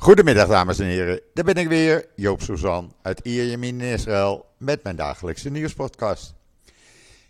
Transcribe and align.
Goedemiddag 0.00 0.48
dames 0.48 0.78
en 0.78 0.86
heren, 0.86 1.20
daar 1.34 1.44
ben 1.44 1.54
ik 1.54 1.68
weer, 1.68 2.06
Joop 2.14 2.42
Suzan 2.42 2.92
uit 3.02 3.20
Ierjemien 3.22 3.80
in 3.80 3.92
Israël 3.92 4.46
met 4.58 4.82
mijn 4.82 4.96
dagelijkse 4.96 5.50
nieuwspodcast. 5.50 6.34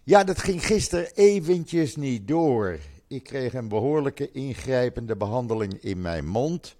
Ja, 0.05 0.25
dat 0.25 0.39
ging 0.39 0.67
gisteren 0.67 1.11
eventjes 1.15 1.97
niet 1.97 2.29
door. 2.29 2.79
Ik 3.07 3.23
kreeg 3.23 3.55
een 3.55 3.69
behoorlijke 3.69 4.33
ingrijpende 4.33 5.17
behandeling 5.17 5.83
in 5.83 6.01
mijn 6.01 6.27
mond. 6.27 6.77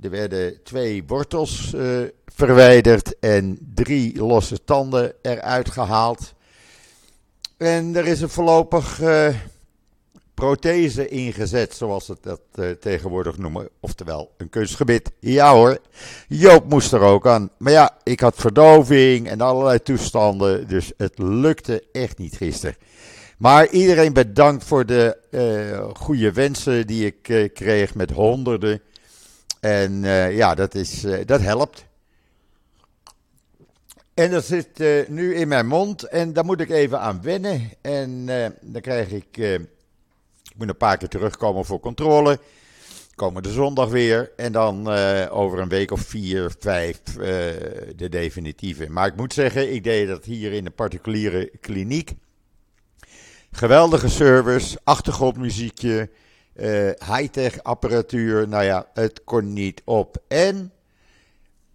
Er 0.00 0.10
werden 0.10 0.62
twee 0.62 1.04
wortels 1.06 1.72
uh, 1.74 2.02
verwijderd 2.26 3.18
en 3.18 3.58
drie 3.74 4.16
losse 4.16 4.64
tanden 4.64 5.14
eruit 5.22 5.70
gehaald. 5.70 6.34
En 7.56 7.96
er 7.96 8.06
is 8.06 8.20
een 8.20 8.28
voorlopig 8.28 9.00
uh, 9.00 9.28
prothese 10.42 11.08
ingezet, 11.08 11.74
zoals 11.74 12.04
ze 12.04 12.16
dat 12.20 12.40
uh, 12.54 12.70
tegenwoordig 12.70 13.38
noemen. 13.38 13.68
Oftewel, 13.80 14.30
een 14.36 14.50
kunstgebit. 14.50 15.10
Ja 15.20 15.52
hoor, 15.52 15.78
Joop 16.28 16.68
moest 16.68 16.92
er 16.92 17.00
ook 17.00 17.26
aan. 17.26 17.50
Maar 17.58 17.72
ja, 17.72 17.96
ik 18.02 18.20
had 18.20 18.34
verdoving 18.36 19.28
en 19.28 19.40
allerlei 19.40 19.82
toestanden, 19.82 20.68
dus 20.68 20.92
het 20.96 21.18
lukte 21.18 21.84
echt 21.92 22.18
niet 22.18 22.36
gisteren. 22.36 22.76
Maar 23.38 23.68
iedereen 23.68 24.12
bedankt 24.12 24.64
voor 24.64 24.86
de 24.86 25.16
uh, 25.30 25.88
goede 25.94 26.32
wensen 26.32 26.86
die 26.86 27.06
ik 27.06 27.28
uh, 27.28 27.48
kreeg 27.52 27.94
met 27.94 28.10
honderden. 28.10 28.80
En 29.60 30.02
ja, 30.32 30.54
dat, 30.54 30.74
is, 30.74 31.04
dat 31.26 31.40
helpt. 31.40 31.84
En 34.14 34.30
dat 34.30 34.44
zit 34.44 34.78
nu 35.08 35.34
in 35.34 35.48
mijn 35.48 35.66
mond 35.66 36.02
en 36.02 36.32
daar 36.32 36.44
moet 36.44 36.60
ik 36.60 36.70
even 36.70 37.00
aan 37.00 37.22
wennen. 37.22 37.70
En 37.80 38.26
dan 38.60 38.80
krijg 38.80 39.10
ik 39.10 39.60
ik 40.52 40.58
moet 40.58 40.68
een 40.68 40.76
paar 40.76 40.96
keer 40.96 41.08
terugkomen 41.08 41.64
voor 41.64 41.80
controle. 41.80 42.38
Komende 43.14 43.50
zondag 43.50 43.88
weer. 43.88 44.32
En 44.36 44.52
dan 44.52 44.94
uh, 44.94 45.26
over 45.30 45.58
een 45.58 45.68
week 45.68 45.90
of 45.90 46.00
vier, 46.00 46.52
vijf 46.58 47.00
uh, 47.08 47.24
de 47.96 48.08
definitieve. 48.10 48.90
Maar 48.90 49.06
ik 49.06 49.16
moet 49.16 49.32
zeggen, 49.32 49.72
ik 49.72 49.84
deed 49.84 50.08
dat 50.08 50.24
hier 50.24 50.52
in 50.52 50.66
een 50.66 50.74
particuliere 50.74 51.50
kliniek. 51.60 52.12
Geweldige 53.50 54.08
service, 54.08 54.78
achtergrondmuziekje, 54.84 56.10
uh, 56.56 56.90
high-tech 57.06 57.62
apparatuur. 57.62 58.48
Nou 58.48 58.64
ja, 58.64 58.86
het 58.94 59.24
kon 59.24 59.52
niet 59.52 59.82
op. 59.84 60.16
En 60.28 60.72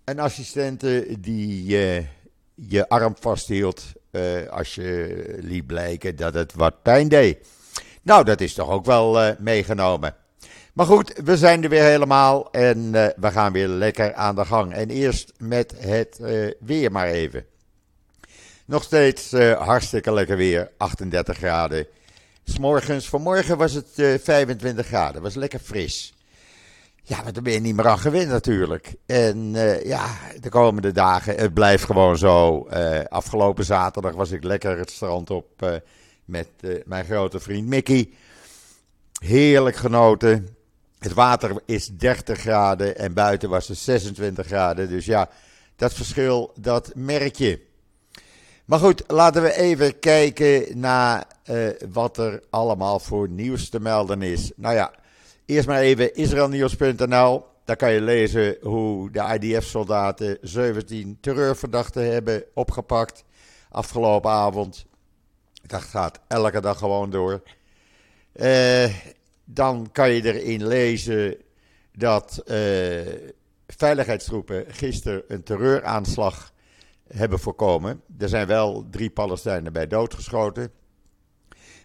een 0.04 0.20
assistente 0.20 1.16
die 1.20 1.66
je 2.56 2.90
arm 2.90 3.16
vasthield 3.20 3.84
als 4.50 4.76
je 4.76 5.36
liet 5.40 5.68
blijken 5.68 6.16
dat 6.16 6.34
het 6.34 6.54
wat 6.54 6.82
pijn 6.82 7.08
deed. 7.08 7.38
Nou, 8.08 8.24
dat 8.24 8.42
is 8.42 8.54
toch 8.54 8.70
ook 8.70 8.86
wel 8.86 9.24
uh, 9.24 9.30
meegenomen. 9.40 10.16
Maar 10.74 10.86
goed, 10.86 11.14
we 11.24 11.38
zijn 11.38 11.64
er 11.64 11.70
weer 11.70 11.84
helemaal 11.84 12.52
en 12.52 12.78
uh, 12.78 13.08
we 13.16 13.32
gaan 13.32 13.52
weer 13.54 13.68
lekker 13.68 14.14
aan 14.14 14.36
de 14.36 14.46
gang. 14.46 14.74
En 14.74 14.90
eerst 14.90 15.34
met 15.38 15.74
het 15.78 16.18
uh, 16.22 16.52
weer 16.60 16.92
maar 16.92 17.08
even. 17.08 17.46
Nog 18.66 18.84
steeds 18.84 19.32
hartstikke 19.58 20.14
lekker 20.14 20.38
weer, 20.38 20.72
38 20.78 21.38
graden. 21.38 21.88
S'morgens, 22.44 23.10
vanmorgen 23.10 23.58
was 23.58 23.74
het 23.74 24.22
25 24.24 24.86
graden, 24.86 25.22
was 25.22 25.36
lekker 25.36 25.60
fris. 25.60 26.14
Ja, 27.04 27.22
maar 27.24 27.34
daar 27.34 27.44
ben 27.44 27.54
je 27.54 27.60
niet 27.60 27.76
meer 27.76 27.88
aan 27.88 28.00
gewend 28.00 28.30
natuurlijk. 28.30 28.96
En 29.06 29.52
ja, 29.84 30.06
de 30.40 30.50
komende 30.50 30.92
dagen, 30.92 31.36
het 31.36 31.54
blijft 31.54 31.84
gewoon 31.84 32.18
zo. 32.18 32.68
afgelopen 33.10 33.66
zaterdag 33.66 34.14
was 34.14 34.32
ik 34.32 34.44
lekker 34.44 34.78
het 34.78 34.92
strand 34.92 35.30
op 35.30 35.80
met 36.28 36.47
uh, 36.61 36.81
mijn 36.86 37.06
grote 37.06 37.39
vriend 37.39 37.67
Mickey. 37.67 38.09
Heerlijk 39.20 39.75
genoten. 39.75 40.47
Het 41.00 41.14
water 41.14 41.61
is 41.66 41.88
30 41.88 42.39
graden 42.39 42.97
en 42.97 43.14
buiten 43.14 43.50
was 43.50 43.67
het 43.67 43.78
26 43.78 44.45
graden. 44.45 44.89
Dus 44.89 45.05
ja, 45.05 45.30
dat 45.75 45.94
verschil, 45.94 46.52
dat 46.55 46.92
merk 46.95 47.36
je. 47.36 47.66
Maar 48.66 48.80
goed, 48.80 49.03
laten 49.08 49.42
we 49.42 49.53
even 49.53 50.00
kijken 50.00 50.80
naar 50.80 51.26
uh, 51.49 51.70
wat 51.92 52.17
er 52.17 52.43
allemaal 52.49 52.99
voor 52.99 53.30
nieuws 53.30 53.70
te 53.70 53.80
melden 53.80 54.21
is. 54.21 54.52
Nou 54.55 54.76
ja, 54.76 54.92
eerst 55.45 55.67
maar 55.67 55.80
even 55.80 56.16
israelnieuws.nl. 56.16 57.45
Daar 57.66 57.76
kan 57.76 57.92
je 57.92 58.02
lezen 58.02 58.58
hoe 58.61 59.11
de 59.11 59.39
IDF-soldaten 59.39 60.37
17 60.42 61.17
terreurverdachten 61.21 62.11
hebben 62.11 62.43
opgepakt 62.54 63.23
afgelopen 63.70 64.32
avond. 64.32 64.86
Dat 65.67 65.82
gaat 65.82 66.20
elke 66.28 66.61
dag 66.61 66.78
gewoon 66.78 67.10
door. 67.10 67.42
Uh, 68.33 68.94
dan 69.45 69.89
kan 69.92 70.11
je 70.11 70.33
erin 70.33 70.67
lezen 70.67 71.38
dat 71.94 72.44
uh, 72.45 73.02
veiligheidstroepen 73.67 74.66
gisteren 74.67 75.23
een 75.28 75.44
terreuraanslag 75.44 76.54
hebben 77.08 77.39
voorkomen. 77.39 78.02
Er 78.17 78.30
zijn 78.30 78.48
wel 78.48 78.88
drie 78.92 79.10
Palestijnen 79.10 79.73
bij 79.73 79.88
doodgeschoten. 79.88 80.72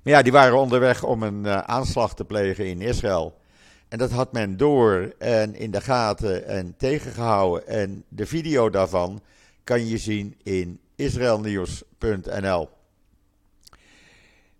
Maar 0.02 0.12
ja, 0.12 0.22
die 0.22 0.32
waren 0.32 0.58
onderweg 0.58 1.02
om 1.02 1.22
een 1.22 1.44
uh, 1.44 1.58
aanslag 1.58 2.14
te 2.14 2.24
plegen 2.24 2.66
in 2.66 2.80
Israël. 2.80 3.40
En 3.88 3.98
dat 3.98 4.10
had 4.10 4.32
men 4.32 4.56
door 4.56 5.14
en 5.18 5.54
in 5.54 5.70
de 5.70 5.80
gaten 5.80 6.46
en 6.46 6.74
tegengehouden. 6.76 7.66
En 7.66 8.04
de 8.08 8.26
video 8.26 8.70
daarvan 8.70 9.22
kan 9.64 9.86
je 9.86 9.98
zien 9.98 10.36
in 10.42 10.80
israelnieuws.nl. 10.96 12.68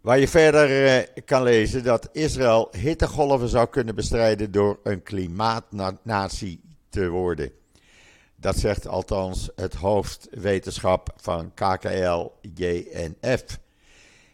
Waar 0.02 0.18
je 0.18 0.28
verder 0.28 0.86
eh, 0.86 1.22
kan 1.24 1.42
lezen 1.42 1.82
dat 1.82 2.08
Israël 2.12 2.68
hittegolven 2.76 3.48
zou 3.48 3.68
kunnen 3.68 3.94
bestrijden 3.94 4.52
door 4.52 4.78
een 4.82 5.02
klimaatnatie 5.02 6.60
te 6.88 7.08
worden. 7.08 7.50
Dat 8.36 8.56
zegt 8.56 8.86
althans 8.86 9.50
het 9.56 9.74
hoofdwetenschap 9.74 11.12
van 11.16 11.52
KKL 11.54 12.30
JNF. 12.40 13.58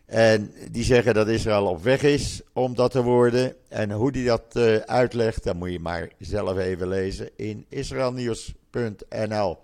En 0.07 0.53
die 0.71 0.85
zeggen 0.85 1.15
dat 1.15 1.29
Israël 1.29 1.67
op 1.67 1.83
weg 1.83 2.03
is 2.03 2.41
om 2.53 2.75
dat 2.75 2.91
te 2.91 3.03
worden. 3.03 3.55
En 3.69 3.91
hoe 3.91 4.13
die 4.13 4.25
dat 4.25 4.43
uh, 4.57 4.77
uitlegt, 4.77 5.45
dan 5.45 5.57
moet 5.57 5.73
je 5.73 5.81
maar 5.81 6.09
zelf 6.19 6.59
even 6.59 6.89
lezen 6.89 7.31
in 7.37 7.67
israelnieuws.nl. 7.69 9.59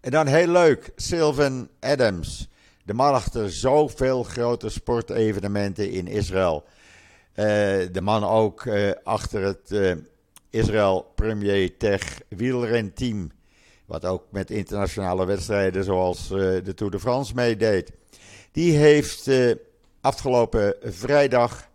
En 0.00 0.10
dan 0.10 0.26
heel 0.26 0.48
leuk, 0.48 0.92
Sylvan 0.96 1.68
Adams. 1.80 2.50
De 2.84 2.94
man 2.94 3.14
achter 3.14 3.52
zoveel 3.52 4.22
grote 4.22 4.68
sportevenementen 4.68 5.90
in 5.90 6.06
Israël. 6.06 6.64
Uh, 6.64 7.44
de 7.92 8.00
man 8.00 8.24
ook 8.24 8.64
uh, 8.64 8.90
achter 9.02 9.42
het 9.42 9.70
uh, 9.70 9.94
Israël 10.50 11.12
Premier 11.14 11.76
Tech 11.76 12.20
wielrenteam. 12.28 13.30
Wat 13.86 14.04
ook 14.04 14.24
met 14.30 14.50
internationale 14.50 15.26
wedstrijden 15.26 15.84
zoals 15.84 16.28
de 16.28 16.72
Tour 16.74 16.92
de 16.92 17.00
France 17.00 17.34
meedeed. 17.34 17.92
Die 18.52 18.76
heeft 18.76 19.30
afgelopen 20.00 20.74
vrijdag 20.82 21.68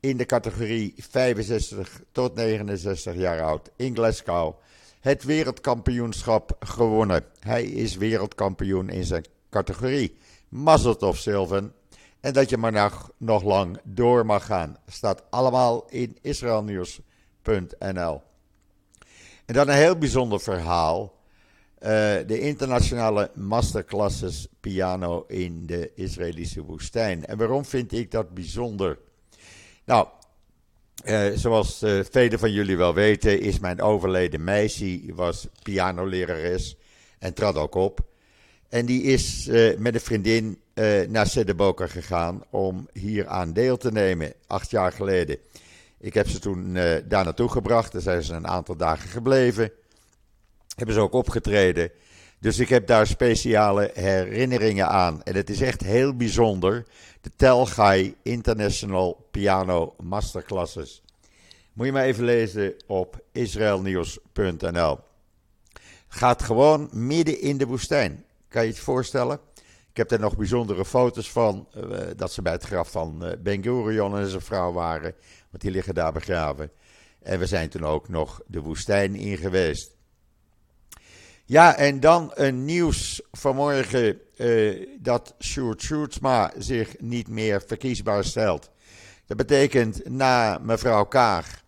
in 0.00 0.16
de 0.16 0.26
categorie 0.26 0.94
65 0.96 2.00
tot 2.12 2.34
69 2.34 3.14
jaar 3.14 3.42
oud 3.42 3.70
in 3.76 3.94
Glasgow 3.94 4.54
het 5.02 5.24
wereldkampioenschap 5.24 6.56
gewonnen. 6.60 7.24
Hij 7.40 7.64
is 7.64 7.96
wereldkampioen 7.96 8.88
in 8.88 9.04
zijn 9.04 9.24
categorie. 9.50 10.16
Mazeltov 10.52 11.18
Sylvan. 11.18 11.72
En 12.20 12.32
dat 12.32 12.50
je 12.50 12.56
maar 12.56 12.72
nog, 12.72 13.10
nog 13.16 13.42
lang 13.42 13.78
door 13.84 14.26
mag 14.26 14.46
gaan. 14.46 14.76
Staat 14.86 15.22
allemaal 15.30 15.86
in 15.88 16.18
israelnieuws.nl. 16.20 18.22
En 19.44 19.54
dan 19.54 19.68
een 19.68 19.74
heel 19.74 19.98
bijzonder 19.98 20.40
verhaal. 20.40 21.20
Uh, 21.78 21.88
de 22.26 22.40
internationale 22.40 23.30
masterclasses 23.34 24.48
piano 24.60 25.24
in 25.28 25.66
de 25.66 25.92
Israëlische 25.94 26.62
woestijn. 26.62 27.26
En 27.26 27.38
waarom 27.38 27.64
vind 27.64 27.92
ik 27.92 28.10
dat 28.10 28.34
bijzonder? 28.34 28.98
Nou, 29.84 30.08
uh, 31.04 31.30
zoals 31.34 31.82
uh, 31.82 32.00
velen 32.10 32.38
van 32.38 32.52
jullie 32.52 32.76
wel 32.76 32.94
weten, 32.94 33.40
is 33.40 33.58
mijn 33.58 33.80
overleden 33.80 34.44
meisje 34.44 35.02
was 35.14 35.48
pianolerares 35.62 36.76
en 37.18 37.34
trad 37.34 37.56
ook 37.56 37.74
op. 37.74 38.10
En 38.72 38.86
die 38.86 39.02
is 39.02 39.48
uh, 39.48 39.76
met 39.78 39.94
een 39.94 40.00
vriendin 40.00 40.60
uh, 40.74 41.08
naar 41.08 41.26
Sedeboka 41.26 41.86
gegaan 41.86 42.42
om 42.50 42.88
hier 42.92 43.26
aan 43.26 43.52
deel 43.52 43.76
te 43.76 43.92
nemen, 43.92 44.32
acht 44.46 44.70
jaar 44.70 44.92
geleden. 44.92 45.38
Ik 45.98 46.14
heb 46.14 46.28
ze 46.28 46.38
toen 46.38 46.74
uh, 46.74 46.94
daar 47.04 47.24
naartoe 47.24 47.48
gebracht, 47.48 47.92
daar 47.92 48.00
zijn 48.00 48.22
ze 48.22 48.34
een 48.34 48.46
aantal 48.46 48.76
dagen 48.76 49.08
gebleven. 49.08 49.70
Hebben 50.76 50.94
ze 50.94 51.00
ook 51.00 51.12
opgetreden. 51.12 51.90
Dus 52.38 52.58
ik 52.58 52.68
heb 52.68 52.86
daar 52.86 53.06
speciale 53.06 53.90
herinneringen 53.94 54.88
aan. 54.88 55.22
En 55.22 55.34
het 55.34 55.50
is 55.50 55.60
echt 55.60 55.80
heel 55.80 56.16
bijzonder. 56.16 56.86
De 57.20 57.30
Telgai 57.36 58.14
International 58.22 59.26
Piano 59.30 59.94
Masterclasses. 60.02 61.02
Moet 61.72 61.86
je 61.86 61.92
maar 61.92 62.04
even 62.04 62.24
lezen 62.24 62.74
op 62.86 63.24
israelnieuws.nl. 63.32 64.98
Gaat 66.08 66.42
gewoon 66.42 66.88
midden 66.92 67.40
in 67.40 67.56
de 67.56 67.66
woestijn. 67.66 68.24
Kan 68.52 68.62
je 68.62 68.68
het 68.68 68.78
voorstellen? 68.78 69.40
Ik 69.90 69.96
heb 69.96 70.10
er 70.10 70.20
nog 70.20 70.36
bijzondere 70.36 70.84
foto's 70.84 71.30
van. 71.30 71.68
Uh, 71.76 71.98
dat 72.16 72.32
ze 72.32 72.42
bij 72.42 72.52
het 72.52 72.64
graf 72.64 72.90
van 72.90 73.26
uh, 73.26 73.32
Ben 73.38 73.62
Gurion 73.62 74.18
en 74.18 74.26
zijn 74.26 74.42
vrouw 74.42 74.72
waren. 74.72 75.14
Want 75.50 75.62
die 75.62 75.70
liggen 75.70 75.94
daar 75.94 76.12
begraven. 76.12 76.70
En 77.22 77.38
we 77.38 77.46
zijn 77.46 77.68
toen 77.68 77.84
ook 77.84 78.08
nog 78.08 78.40
de 78.46 78.60
woestijn 78.60 79.14
in 79.14 79.36
geweest. 79.36 79.96
Ja, 81.44 81.76
en 81.76 82.00
dan 82.00 82.30
een 82.34 82.64
nieuws 82.64 83.22
vanmorgen 83.30 84.20
uh, 84.36 84.86
dat 84.98 85.34
Sjoerd 85.40 85.82
Sjoerdsma 85.82 86.52
zich 86.58 87.00
niet 87.00 87.28
meer 87.28 87.62
verkiesbaar 87.66 88.24
stelt. 88.24 88.70
Dat 89.26 89.36
betekent 89.36 90.08
na 90.08 90.58
mevrouw 90.62 91.04
Kaag 91.04 91.62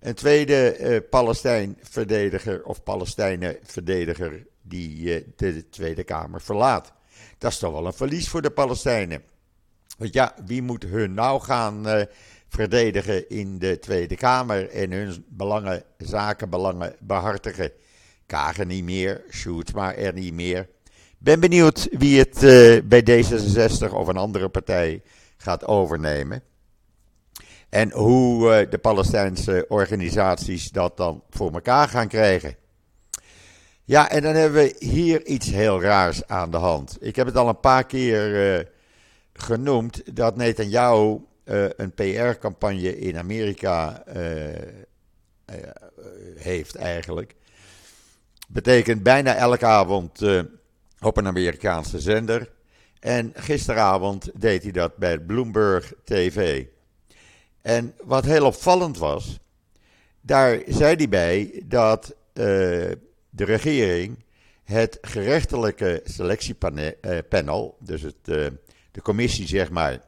een 0.00 0.14
tweede 0.14 0.78
uh, 0.78 0.98
Palestijn-verdediger 1.10 2.64
of 2.64 2.82
Palestijnen-verdediger 2.82 4.46
die 4.68 4.98
uh, 4.98 5.24
de 5.36 5.68
Tweede 5.68 6.04
Kamer 6.04 6.40
verlaat. 6.40 6.92
Dat 7.38 7.52
is 7.52 7.58
toch 7.58 7.72
wel 7.72 7.86
een 7.86 7.92
verlies 7.92 8.28
voor 8.28 8.42
de 8.42 8.50
Palestijnen. 8.50 9.22
Want 9.98 10.12
ja, 10.12 10.34
wie 10.44 10.62
moet 10.62 10.82
hun 10.82 11.14
nou 11.14 11.40
gaan 11.40 11.88
uh, 11.88 12.02
verdedigen 12.48 13.28
in 13.28 13.58
de 13.58 13.78
Tweede 13.78 14.16
Kamer 14.16 14.70
en 14.70 14.92
hun 14.92 15.24
belangen, 15.28 15.82
zakenbelangen 15.98 16.96
behartigen? 17.00 17.70
Kagen 18.26 18.66
niet 18.66 18.84
meer, 18.84 19.24
Sjoerdsma 19.30 19.94
er 19.94 20.12
niet 20.12 20.32
meer. 20.32 20.68
Ben 21.18 21.40
benieuwd 21.40 21.88
wie 21.90 22.18
het 22.18 22.42
uh, 22.42 22.80
bij 22.84 23.00
D66 23.10 23.94
of 23.94 24.08
een 24.08 24.16
andere 24.16 24.48
partij 24.48 25.02
gaat 25.36 25.66
overnemen. 25.66 26.42
En 27.68 27.92
hoe 27.92 28.66
de 28.70 28.78
Palestijnse 28.78 29.64
organisaties 29.68 30.70
dat 30.70 30.96
dan 30.96 31.22
voor 31.30 31.52
elkaar 31.52 31.88
gaan 31.88 32.08
krijgen. 32.08 32.56
Ja, 33.88 34.10
en 34.10 34.22
dan 34.22 34.34
hebben 34.34 34.62
we 34.62 34.76
hier 34.78 35.26
iets 35.26 35.50
heel 35.50 35.82
raars 35.82 36.26
aan 36.26 36.50
de 36.50 36.56
hand. 36.56 36.96
Ik 37.00 37.16
heb 37.16 37.26
het 37.26 37.36
al 37.36 37.48
een 37.48 37.60
paar 37.60 37.86
keer 37.86 38.56
uh, 38.58 38.64
genoemd 39.32 40.16
dat 40.16 40.36
Netanyahu 40.36 41.18
uh, 41.44 41.68
een 41.76 41.92
PR-campagne 41.94 42.98
in 42.98 43.18
Amerika 43.18 44.04
heeft 46.36 46.74
eigenlijk. 46.74 47.34
Betekent 48.48 49.02
bijna 49.02 49.34
elke 49.34 49.66
avond 49.66 50.22
op 51.00 51.16
een 51.16 51.26
Amerikaanse 51.26 52.00
zender. 52.00 52.50
En 53.00 53.32
gisteravond 53.34 54.30
deed 54.34 54.62
hij 54.62 54.72
dat 54.72 54.96
bij 54.96 55.18
Bloomberg 55.18 55.92
TV. 56.04 56.64
En 57.62 57.94
wat 58.04 58.24
heel 58.24 58.46
opvallend 58.46 58.98
was, 58.98 59.38
daar 60.20 60.60
zei 60.66 60.96
hij 60.96 61.08
bij 61.08 61.62
dat 61.64 62.14
de 63.36 63.44
regering 63.44 64.24
het 64.64 64.98
gerechtelijke 65.00 66.00
selectiepanel, 66.04 67.76
dus 67.80 68.02
het, 68.02 68.16
uh, 68.24 68.46
de 68.90 69.02
commissie 69.02 69.46
zeg 69.46 69.70
maar, 69.70 70.00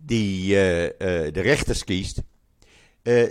die 0.00 0.42
uh, 0.42 0.54
de 1.32 1.40
rechters 1.40 1.84
kiest, 1.84 2.22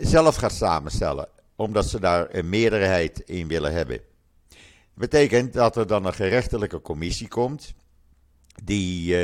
zelf 0.01 0.35
gaat 0.35 0.53
samenstellen. 0.53 1.27
Omdat 1.55 1.89
ze 1.89 1.99
daar 1.99 2.35
een 2.35 2.49
meerderheid 2.49 3.19
in 3.19 3.47
willen 3.47 3.73
hebben 3.73 4.01
betekent 4.93 5.53
dat 5.53 5.75
er 5.75 5.87
dan 5.87 6.05
een 6.05 6.13
gerechtelijke 6.13 6.81
commissie 6.81 7.27
komt, 7.27 7.73
die 8.63 9.15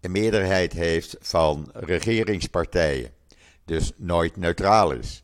een 0.00 0.10
meerderheid 0.10 0.72
heeft 0.72 1.16
van 1.20 1.70
regeringspartijen. 1.72 3.10
Dus 3.64 3.92
nooit 3.96 4.36
neutraal 4.36 4.92
is 4.92 5.22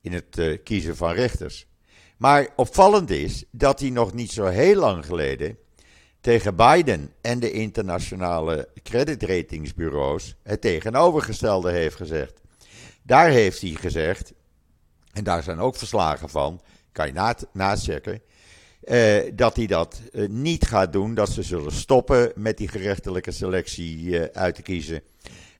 in 0.00 0.12
het 0.12 0.60
kiezen 0.64 0.96
van 0.96 1.12
rechters. 1.12 1.66
Maar 2.20 2.48
opvallend 2.56 3.10
is 3.10 3.44
dat 3.50 3.80
hij 3.80 3.90
nog 3.90 4.12
niet 4.12 4.32
zo 4.32 4.46
heel 4.46 4.74
lang 4.74 5.06
geleden 5.06 5.58
tegen 6.20 6.56
Biden 6.56 7.12
en 7.20 7.40
de 7.40 7.50
internationale 7.50 8.68
creditratingsbureaus 8.82 10.36
het 10.42 10.60
tegenovergestelde 10.60 11.70
heeft 11.70 11.96
gezegd. 11.96 12.40
Daar 13.02 13.28
heeft 13.30 13.60
hij 13.60 13.70
gezegd, 13.70 14.32
en 15.12 15.24
daar 15.24 15.42
zijn 15.42 15.58
ook 15.58 15.76
verslagen 15.76 16.28
van, 16.28 16.60
kan 16.92 17.06
je 17.06 17.12
na 17.52 17.76
uh, 18.84 19.32
dat 19.34 19.56
hij 19.56 19.66
dat 19.66 20.00
uh, 20.12 20.28
niet 20.28 20.66
gaat 20.66 20.92
doen. 20.92 21.14
Dat 21.14 21.28
ze 21.28 21.42
zullen 21.42 21.72
stoppen 21.72 22.32
met 22.34 22.56
die 22.56 22.68
gerechtelijke 22.68 23.30
selectie 23.30 23.98
uh, 23.98 24.24
uit 24.32 24.54
te 24.54 24.62
kiezen. 24.62 25.02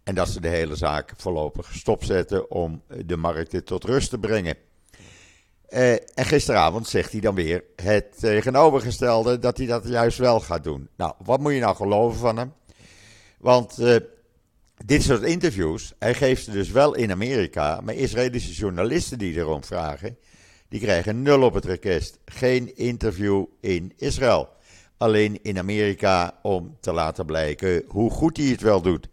En 0.03 0.15
dat 0.15 0.29
ze 0.29 0.41
de 0.41 0.49
hele 0.49 0.77
zaak 0.77 1.13
voorlopig 1.17 1.73
stopzetten 1.75 2.51
om 2.51 2.83
de 3.07 3.17
markten 3.17 3.65
tot 3.65 3.85
rust 3.85 4.11
te 4.11 4.19
brengen. 4.19 4.57
En 5.71 6.25
gisteravond 6.25 6.89
zegt 6.89 7.13
hij 7.13 7.21
dan 7.21 7.35
weer 7.35 7.65
het 7.77 8.19
tegenovergestelde 8.19 9.39
dat 9.39 9.57
hij 9.57 9.67
dat 9.67 9.89
juist 9.89 10.19
wel 10.19 10.41
gaat 10.41 10.65
doen. 10.65 10.89
Nou, 10.97 11.13
wat 11.25 11.41
moet 11.41 11.53
je 11.53 11.61
nou 11.61 11.77
geloven 11.77 12.19
van 12.19 12.37
hem? 12.37 12.53
Want 13.39 13.79
dit 14.85 15.03
soort 15.03 15.23
interviews, 15.23 15.93
hij 15.99 16.15
geeft 16.15 16.45
ze 16.45 16.51
dus 16.51 16.71
wel 16.71 16.95
in 16.95 17.11
Amerika, 17.11 17.81
maar 17.81 17.95
Israëlische 17.95 18.53
journalisten 18.53 19.19
die 19.19 19.35
erom 19.35 19.65
vragen, 19.65 20.19
die 20.69 20.81
krijgen 20.81 21.23
nul 21.23 21.43
op 21.43 21.55
het 21.55 21.65
request. 21.65 22.19
Geen 22.25 22.77
interview 22.77 23.45
in 23.61 23.93
Israël. 23.97 24.49
Alleen 24.97 25.43
in 25.43 25.59
Amerika 25.59 26.39
om 26.43 26.77
te 26.81 26.93
laten 26.93 27.27
blijken 27.27 27.85
hoe 27.89 28.11
goed 28.11 28.37
hij 28.37 28.47
het 28.47 28.61
wel 28.61 28.81
doet. 28.81 29.09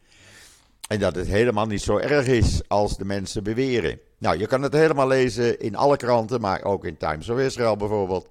En 0.88 1.00
dat 1.00 1.16
het 1.16 1.28
helemaal 1.28 1.66
niet 1.66 1.82
zo 1.82 1.98
erg 1.98 2.28
is 2.28 2.62
als 2.68 2.98
de 2.98 3.06
mensen 3.06 3.44
beweren. 3.44 4.00
Nou, 4.20 4.38
je 4.38 4.48
kan 4.48 4.62
het 4.62 4.74
helemaal 4.74 5.08
lezen 5.08 5.60
in 5.60 5.76
alle 5.76 5.98
kranten, 5.98 6.42
maar 6.42 6.64
ook 6.64 6.86
in 6.86 6.98
Times 6.98 7.30
of 7.30 7.40
Israel 7.40 7.76
bijvoorbeeld. 7.76 8.28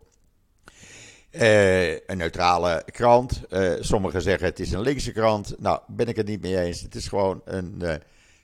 Uh, 1.31 1.93
een 1.93 2.17
neutrale 2.17 2.83
krant. 2.91 3.43
Uh, 3.51 3.73
sommigen 3.81 4.23
zeggen 4.23 4.47
het 4.47 4.61
is 4.61 4.73
een 4.73 4.81
linkse 4.81 5.13
krant. 5.13 5.55
Nou, 5.59 5.81
ben 5.87 6.07
ik 6.07 6.17
het 6.17 6.27
niet 6.27 6.41
mee 6.41 6.61
eens. 6.61 6.81
Het 6.81 6.95
is 6.95 7.09
gewoon 7.09 7.41
een 7.45 7.79
uh, 7.83 7.95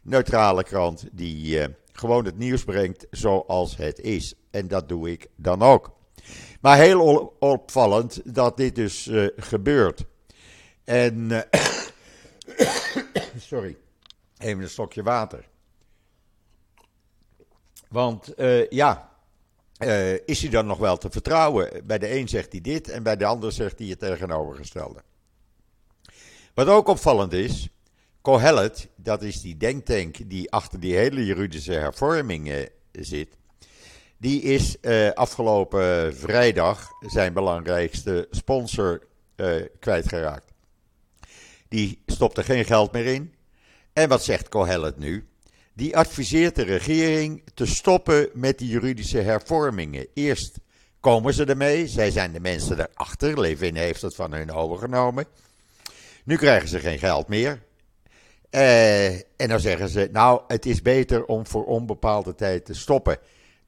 neutrale 0.02 0.64
krant 0.64 1.04
die 1.12 1.66
gewoon 1.92 2.24
het 2.24 2.38
nieuws 2.38 2.64
brengt 2.64 3.06
zoals 3.10 3.76
het 3.76 4.00
is. 4.00 4.34
En 4.50 4.68
dat 4.68 4.88
doe 4.88 5.10
ik 5.10 5.26
dan 5.36 5.62
ook. 5.62 5.92
Maar 6.60 6.76
heel 6.76 7.36
opvallend 7.38 8.34
dat 8.34 8.56
dit 8.56 8.74
dus 8.74 9.10
gebeurt. 9.36 10.04
En. 10.84 11.30
Sorry. 13.38 13.76
Even 14.38 14.62
een 14.62 14.68
stokje 14.68 15.02
water. 15.02 15.50
Want 17.92 18.32
uh, 18.38 18.68
ja. 18.68 19.10
is 20.24 20.40
hij 20.40 20.50
dan 20.50 20.66
nog 20.66 20.78
wel 20.78 20.96
te 20.96 21.10
vertrouwen? 21.10 21.86
Bij 21.86 21.98
de 21.98 22.16
een 22.16 22.28
zegt 22.28 22.52
hij 22.52 22.60
dit 22.60 22.88
en 22.88 23.02
bij 23.02 23.16
de 23.16 23.24
ander 23.24 23.52
zegt 23.52 23.78
hij 23.78 23.88
het 23.88 23.98
tegenovergestelde. 23.98 25.02
Wat 26.54 26.66
ook 26.66 26.88
opvallend 26.88 27.32
is. 27.32 27.68
Kohelet, 28.20 28.88
dat 28.96 29.22
is 29.22 29.40
die 29.40 29.56
denktank 29.56 30.30
die 30.30 30.50
achter 30.50 30.80
die 30.80 30.96
hele 30.96 31.24
juridische 31.24 31.72
hervorming 31.72 32.68
zit 32.92 33.36
die 34.22 34.42
is 34.42 34.76
afgelopen 35.14 36.16
vrijdag 36.16 36.90
zijn 37.00 37.32
belangrijkste 37.32 38.26
sponsor 38.30 39.06
kwijtgeraakt. 39.78 40.52
Die 41.68 42.02
stopte 42.06 42.42
geen 42.42 42.64
geld 42.64 42.92
meer 42.92 43.06
in. 43.06 43.34
En 43.92 44.08
wat 44.08 44.24
zegt 44.24 44.48
Cohellet 44.48 44.98
nu? 44.98 45.28
Die 45.74 45.96
adviseert 45.96 46.54
de 46.54 46.62
regering 46.62 47.42
te 47.54 47.66
stoppen 47.66 48.28
met 48.34 48.58
die 48.58 48.68
juridische 48.68 49.18
hervormingen. 49.18 50.06
Eerst 50.14 50.58
komen 51.00 51.34
ze 51.34 51.44
ermee, 51.44 51.86
zij 51.86 52.10
zijn 52.10 52.32
de 52.32 52.40
mensen 52.40 52.80
erachter. 52.80 53.40
Levin 53.40 53.76
heeft 53.76 54.02
het 54.02 54.14
van 54.14 54.32
hun 54.32 54.52
overgenomen. 54.52 55.26
Nu 56.24 56.36
krijgen 56.36 56.68
ze 56.68 56.78
geen 56.78 56.98
geld 56.98 57.28
meer. 57.28 57.62
Uh, 58.50 59.12
en 59.14 59.48
dan 59.48 59.60
zeggen 59.60 59.88
ze, 59.88 60.08
nou, 60.12 60.42
het 60.46 60.66
is 60.66 60.82
beter 60.82 61.24
om 61.24 61.46
voor 61.46 61.64
onbepaalde 61.64 62.34
tijd 62.34 62.64
te 62.64 62.74
stoppen. 62.74 63.18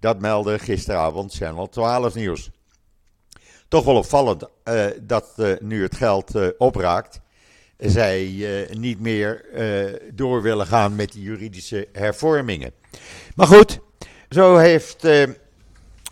Dat 0.00 0.20
meldde 0.20 0.58
gisteravond 0.58 1.34
Channel 1.34 1.68
12 1.68 2.14
Nieuws. 2.14 2.50
Toch 3.68 3.84
wel 3.84 3.96
opvallend 3.96 4.48
uh, 4.64 4.86
dat 5.02 5.32
uh, 5.36 5.52
nu 5.60 5.82
het 5.82 5.96
geld 5.96 6.56
opraakt, 6.58 7.20
zij 7.78 8.68
niet 8.72 9.00
meer 9.00 9.44
door 10.12 10.42
willen 10.42 10.66
gaan 10.66 10.94
met 10.94 11.12
die 11.12 11.22
juridische 11.22 11.88
hervormingen. 11.92 12.72
Maar 13.34 13.46
goed, 13.46 13.78
zo 14.28 14.56
heeft 14.56 15.06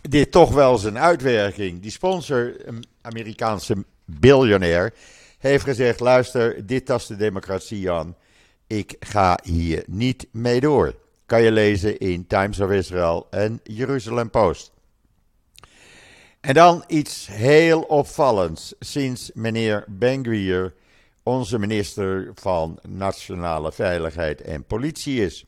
dit 0.09 0.31
toch 0.31 0.53
wel 0.53 0.79
zijn 0.79 0.99
uitwerking. 0.99 1.81
Die 1.81 1.91
sponsor, 1.91 2.55
een 2.65 2.85
Amerikaanse 3.01 3.85
biljonair, 4.05 4.93
heeft 5.39 5.65
gezegd: 5.65 6.01
luister, 6.01 6.67
dit 6.67 6.87
tast 6.87 7.09
de 7.09 7.17
democratie 7.17 7.91
aan. 7.91 8.17
Ik 8.67 8.97
ga 9.01 9.39
hier 9.43 9.83
niet 9.87 10.27
mee 10.33 10.61
door 10.61 10.95
kan 11.33 11.43
je 11.43 11.53
lezen 11.53 11.99
in 11.99 12.27
Times 12.27 12.61
of 12.61 12.71
Israel 12.71 13.27
en 13.31 13.61
Jerusalem 13.63 14.31
Post. 14.31 14.73
En 16.41 16.55
dan 16.55 16.85
iets 16.87 17.27
heel 17.27 17.81
opvallends. 17.81 18.75
Sinds 18.79 19.31
meneer 19.35 19.85
Ben 19.89 20.23
onze 21.23 21.59
minister 21.59 22.31
van 22.35 22.79
Nationale 22.89 23.73
Veiligheid 23.73 24.41
en 24.41 24.65
Politie 24.65 25.25
is. 25.25 25.45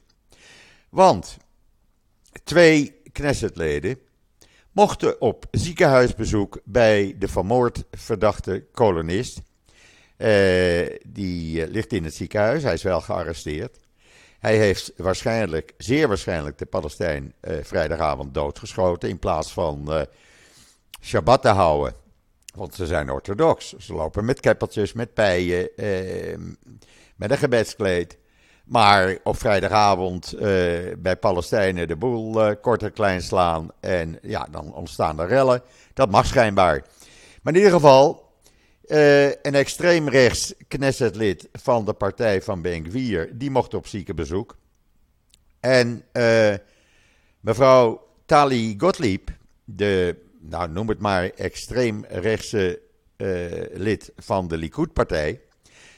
Want 0.88 1.36
twee 2.44 3.00
Knessetleden 3.12 3.98
mochten 4.72 5.20
op 5.20 5.46
ziekenhuisbezoek 5.50 6.60
bij 6.64 7.14
de 7.18 7.28
vermoord 7.28 7.84
verdachte 7.90 8.64
kolonist. 8.72 9.42
Uh, 10.16 10.86
die 11.06 11.68
ligt 11.70 11.92
in 11.92 12.04
het 12.04 12.14
ziekenhuis, 12.14 12.62
hij 12.62 12.72
is 12.72 12.82
wel 12.82 13.00
gearresteerd. 13.00 13.78
Hij 14.38 14.56
heeft 14.56 14.92
waarschijnlijk, 14.96 15.74
zeer 15.78 16.08
waarschijnlijk, 16.08 16.58
de 16.58 16.66
Palestijn 16.66 17.34
uh, 17.40 17.56
vrijdagavond 17.62 18.34
doodgeschoten. 18.34 19.08
In 19.08 19.18
plaats 19.18 19.52
van 19.52 19.84
uh, 19.88 20.00
Shabbat 21.00 21.42
te 21.42 21.48
houden. 21.48 22.03
Want 22.54 22.74
ze 22.74 22.86
zijn 22.86 23.10
orthodox. 23.10 23.72
Ze 23.72 23.94
lopen 23.94 24.24
met 24.24 24.40
keppeltjes, 24.40 24.92
met 24.92 25.14
pijen, 25.14 25.68
uh, 25.76 26.36
met 27.16 27.30
een 27.30 27.38
gebedskleed. 27.38 28.18
Maar 28.64 29.18
op 29.22 29.36
vrijdagavond 29.36 30.34
bij 30.98 31.16
Palestijnen 31.20 31.88
de 31.88 31.96
boel 31.96 32.56
kort 32.56 32.82
en 32.82 32.92
klein 32.92 33.22
slaan. 33.22 33.68
En 33.80 34.18
ja, 34.22 34.46
dan 34.50 34.74
ontstaan 34.74 35.20
er 35.20 35.28
rellen. 35.28 35.62
Dat 35.94 36.10
mag 36.10 36.26
schijnbaar. 36.26 36.84
Maar 37.42 37.52
in 37.52 37.58
ieder 37.58 37.74
geval, 37.74 38.24
uh, 38.86 39.26
een 39.28 39.54
extreemrechts 39.54 40.54
Knessetlid 40.68 41.48
van 41.52 41.84
de 41.84 41.92
partij 41.92 42.42
van 42.42 42.62
Benkwier, 42.62 43.38
die 43.38 43.50
mocht 43.50 43.74
op 43.74 43.86
ziekenbezoek. 43.86 44.56
En 45.60 46.04
uh, 46.12 46.54
mevrouw 47.40 48.06
Tali 48.26 48.74
Gottlieb, 48.78 49.30
de, 49.64 50.16
nou 50.48 50.70
noem 50.70 50.88
het 50.88 50.98
maar, 50.98 51.30
extreemrechtse 51.30 52.80
uh, 53.16 53.52
lid 53.72 54.12
van 54.16 54.48
de 54.48 54.56
Likud-partij, 54.56 55.40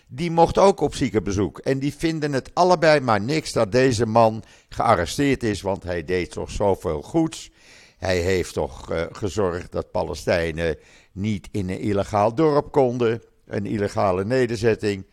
die 0.07 0.31
mocht 0.31 0.59
ook 0.59 0.81
op 0.81 0.95
ziekenbezoek. 0.95 1.59
En 1.59 1.79
die 1.79 1.95
vinden 1.95 2.33
het 2.33 2.51
allebei 2.55 3.01
maar 3.01 3.21
niks 3.21 3.53
dat 3.53 3.73
deze 3.73 4.07
man 4.07 4.43
gearresteerd 4.69 5.43
is, 5.43 5.63
want 5.63 5.83
hij 5.83 6.05
deed 6.05 6.31
toch 6.31 6.51
zoveel 6.51 7.03
goeds. 7.03 7.51
Hij 7.99 8.19
heeft 8.19 8.53
toch 8.53 8.93
uh, 8.93 9.03
gezorgd 9.11 9.73
dat 9.73 9.91
Palestijnen 9.91 10.79
niet 11.13 11.49
in 11.51 11.71
een 11.71 11.81
illegaal 11.81 12.35
dorp 12.35 12.73
konden, 12.73 13.23
een 13.47 13.67
illegale 13.67 14.25
nederzetting. 14.25 15.07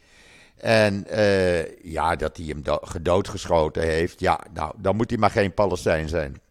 En 0.56 1.06
uh, 1.12 1.84
ja, 1.84 2.16
dat 2.16 2.38
hij 2.38 2.46
hem 2.46 2.62
gedoodgeschoten 2.82 3.84
heeft, 3.84 4.20
ja, 4.20 4.40
nou, 4.54 4.74
dan 4.78 4.96
moet 4.96 5.10
hij 5.10 5.20
maar 5.20 5.32
geen 5.32 5.54
Palestijn 5.54 6.10
zijn. 6.10 6.42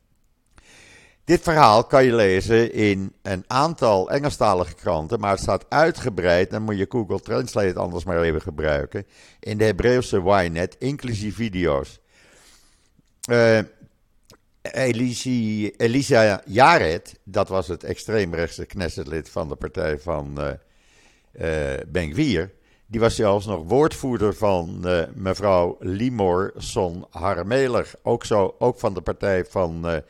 Dit 1.24 1.42
verhaal 1.42 1.84
kan 1.84 2.04
je 2.04 2.14
lezen 2.14 2.72
in 2.72 3.12
een 3.22 3.44
aantal 3.46 4.10
Engelstalige 4.10 4.74
kranten, 4.74 5.20
maar 5.20 5.30
het 5.30 5.40
staat 5.40 5.66
uitgebreid, 5.68 6.50
dan 6.50 6.62
moet 6.62 6.78
je 6.78 6.86
Google 6.88 7.20
Translate 7.20 7.78
anders 7.78 8.04
maar 8.04 8.22
even 8.22 8.42
gebruiken, 8.42 9.06
in 9.40 9.58
de 9.58 9.64
Hebreeuwse 9.64 10.22
Ynet, 10.24 10.76
inclusief 10.78 11.34
video's. 11.34 12.00
Uh, 13.30 13.58
Elisa 15.76 16.42
Jared, 16.46 17.18
dat 17.24 17.48
was 17.48 17.68
het 17.68 17.84
extreemrechtse 17.84 18.66
Knessetlid 18.66 19.28
van 19.28 19.48
de 19.48 19.56
partij 19.56 19.98
van 19.98 20.34
uh, 20.38 20.46
uh, 21.32 21.80
Ben-Gvir, 21.88 22.50
die 22.86 23.00
was 23.00 23.14
zelfs 23.14 23.46
nog 23.46 23.68
woordvoerder 23.68 24.34
van 24.34 24.86
mevrouw 25.14 25.76
Limor 25.80 26.52
Son 26.56 27.06
Harmeler, 27.10 27.90
ook, 28.02 28.24
zo, 28.24 28.54
ook 28.58 28.78
van 28.78 28.94
de 28.94 29.00
partij 29.00 29.44
van 29.44 30.02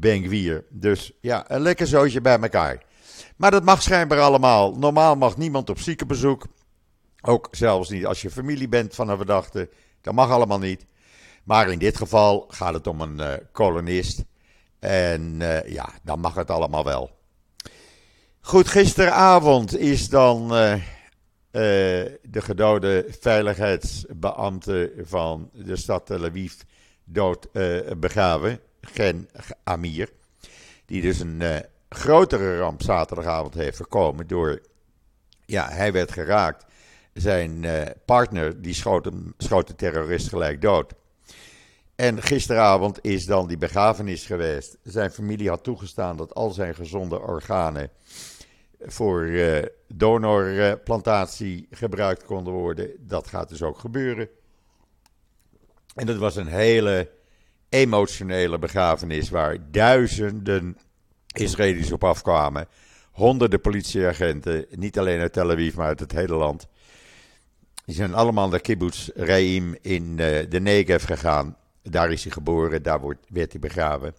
Ben-Gvir. 0.00 0.64
Dus 0.70 1.12
ja, 1.20 1.50
een 1.50 1.60
lekker 1.60 1.86
zootje 1.86 2.20
bij 2.20 2.38
elkaar. 2.40 2.82
Maar 3.36 3.50
dat 3.50 3.64
mag 3.64 3.82
schijnbaar 3.82 4.20
allemaal. 4.20 4.74
Normaal 4.74 5.16
mag 5.16 5.36
niemand 5.36 5.70
op 5.70 5.78
ziekenbezoek. 5.78 6.46
Ook 7.20 7.48
zelfs 7.50 7.88
niet 7.88 8.06
als 8.06 8.22
je 8.22 8.30
familie 8.30 8.68
bent 8.68 8.94
van 8.94 9.08
een 9.08 9.16
verdachte. 9.16 9.70
Dat 10.00 10.14
mag 10.14 10.30
allemaal 10.30 10.58
niet. 10.58 10.84
Maar 11.44 11.70
in 11.70 11.78
dit 11.78 11.96
geval 11.96 12.44
gaat 12.48 12.74
het 12.74 12.86
om 12.86 13.00
een 13.00 13.18
uh, 13.18 13.32
kolonist. 13.52 14.24
En 14.78 15.34
uh, 15.40 15.68
ja, 15.68 15.88
dan 16.02 16.20
mag 16.20 16.34
het 16.34 16.50
allemaal 16.50 16.84
wel. 16.84 17.10
Goed, 18.40 18.68
gisteravond 18.68 19.78
is 19.78 20.08
dan 20.08 20.42
uh, 20.42 20.74
de 21.50 22.40
gedode 22.40 23.06
veiligheidsbeambte 23.20 24.92
van 25.02 25.50
de 25.52 25.76
stad 25.76 26.06
Tel 26.06 26.24
Aviv 26.24 26.52
dood 27.04 27.48
begraven. 27.98 28.60
Gen 28.80 29.28
Amir. 29.64 30.10
Die 30.86 31.02
dus 31.02 31.20
een 31.20 31.42
grotere 31.88 32.58
ramp 32.58 32.82
zaterdagavond 32.82 33.54
heeft 33.54 33.76
voorkomen 33.76 34.26
door. 34.26 34.60
Ja, 35.44 35.68
hij 35.68 35.92
werd 35.92 36.12
geraakt. 36.12 36.64
Zijn 37.12 37.66
partner 38.04 38.62
die 38.62 38.74
schoot, 38.74 39.04
hem, 39.04 39.34
schoot 39.38 39.66
de 39.66 39.74
terrorist 39.74 40.28
gelijk 40.28 40.60
dood. 40.60 40.94
En 41.98 42.22
gisteravond 42.22 42.98
is 43.04 43.26
dan 43.26 43.46
die 43.46 43.58
begrafenis 43.58 44.26
geweest. 44.26 44.76
Zijn 44.82 45.10
familie 45.10 45.48
had 45.48 45.62
toegestaan 45.64 46.16
dat 46.16 46.34
al 46.34 46.50
zijn 46.50 46.74
gezonde 46.74 47.20
organen 47.20 47.90
voor 48.80 49.22
uh, 49.22 49.62
donorplantatie 49.88 51.66
gebruikt 51.70 52.24
konden 52.24 52.52
worden. 52.52 52.90
Dat 52.98 53.26
gaat 53.26 53.48
dus 53.48 53.62
ook 53.62 53.78
gebeuren. 53.78 54.28
En 55.94 56.06
dat 56.06 56.16
was 56.16 56.36
een 56.36 56.46
hele 56.46 57.10
emotionele 57.68 58.58
begrafenis 58.58 59.30
waar 59.30 59.70
duizenden 59.70 60.78
Israëli's 61.34 61.92
op 61.92 62.04
afkwamen. 62.04 62.68
Honderden 63.10 63.60
politieagenten, 63.60 64.66
niet 64.70 64.98
alleen 64.98 65.20
uit 65.20 65.32
Tel 65.32 65.50
Aviv, 65.50 65.74
maar 65.74 65.86
uit 65.86 66.00
het 66.00 66.12
hele 66.12 66.34
land. 66.34 66.68
Die 67.84 67.94
zijn 67.94 68.14
allemaal 68.14 68.48
naar 68.48 68.60
kibbutz 68.60 69.08
Reim 69.14 69.76
in 69.80 70.02
uh, 70.02 70.16
de 70.48 70.60
Negev 70.60 71.04
gegaan. 71.04 71.56
Daar 71.82 72.12
is 72.12 72.22
hij 72.22 72.32
geboren, 72.32 72.82
daar 72.82 73.00
wordt, 73.00 73.26
werd 73.28 73.52
hij 73.52 73.60
begraven. 73.60 74.14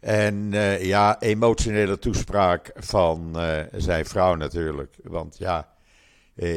En 0.00 0.52
uh, 0.52 0.84
ja, 0.84 1.20
emotionele 1.20 1.98
toespraak 1.98 2.70
van 2.74 3.32
uh, 3.36 3.60
zijn 3.72 4.06
vrouw 4.06 4.34
natuurlijk. 4.34 4.96
Want 5.02 5.38
ja, 5.38 5.68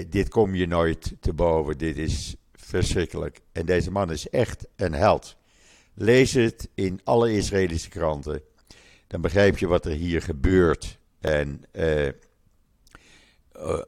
dit 0.10 0.30
kom 0.30 0.56
je 0.56 0.68
nooit 0.68 1.16
te 1.20 1.34
boven. 1.34 1.78
Dit 1.78 1.98
is 1.98 2.36
verschrikkelijk. 2.72 3.42
En 3.52 3.66
deze 3.66 3.92
man 3.92 4.12
is 4.12 4.30
echt 4.30 4.68
een 4.76 4.94
held. 4.94 5.36
Lees 5.94 6.34
het 6.34 6.70
in 6.76 7.02
alle 7.04 7.34
Israëlische 7.34 7.90
kranten. 7.90 8.42
Dan 9.08 9.22
begrijp 9.22 9.58
je 9.58 9.68
wat 9.68 9.86
er 9.86 9.92
hier 9.92 10.22
gebeurt. 10.22 11.00
En 11.20 11.64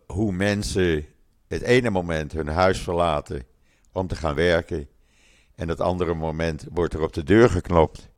hoe 0.06 0.32
mensen 0.32 1.06
het 1.48 1.62
ene 1.62 1.90
moment 1.90 2.32
hun 2.32 2.48
huis 2.48 2.80
verlaten 2.80 3.44
om 3.92 4.08
te 4.08 4.16
gaan 4.16 4.36
werken. 4.36 4.88
En 5.56 5.70
het 5.70 5.82
andere 5.82 6.14
moment 6.14 6.66
wordt 6.72 6.94
er 6.94 7.02
op 7.02 7.14
de 7.14 7.24
deur 7.24 7.50
geklopt 7.50 8.10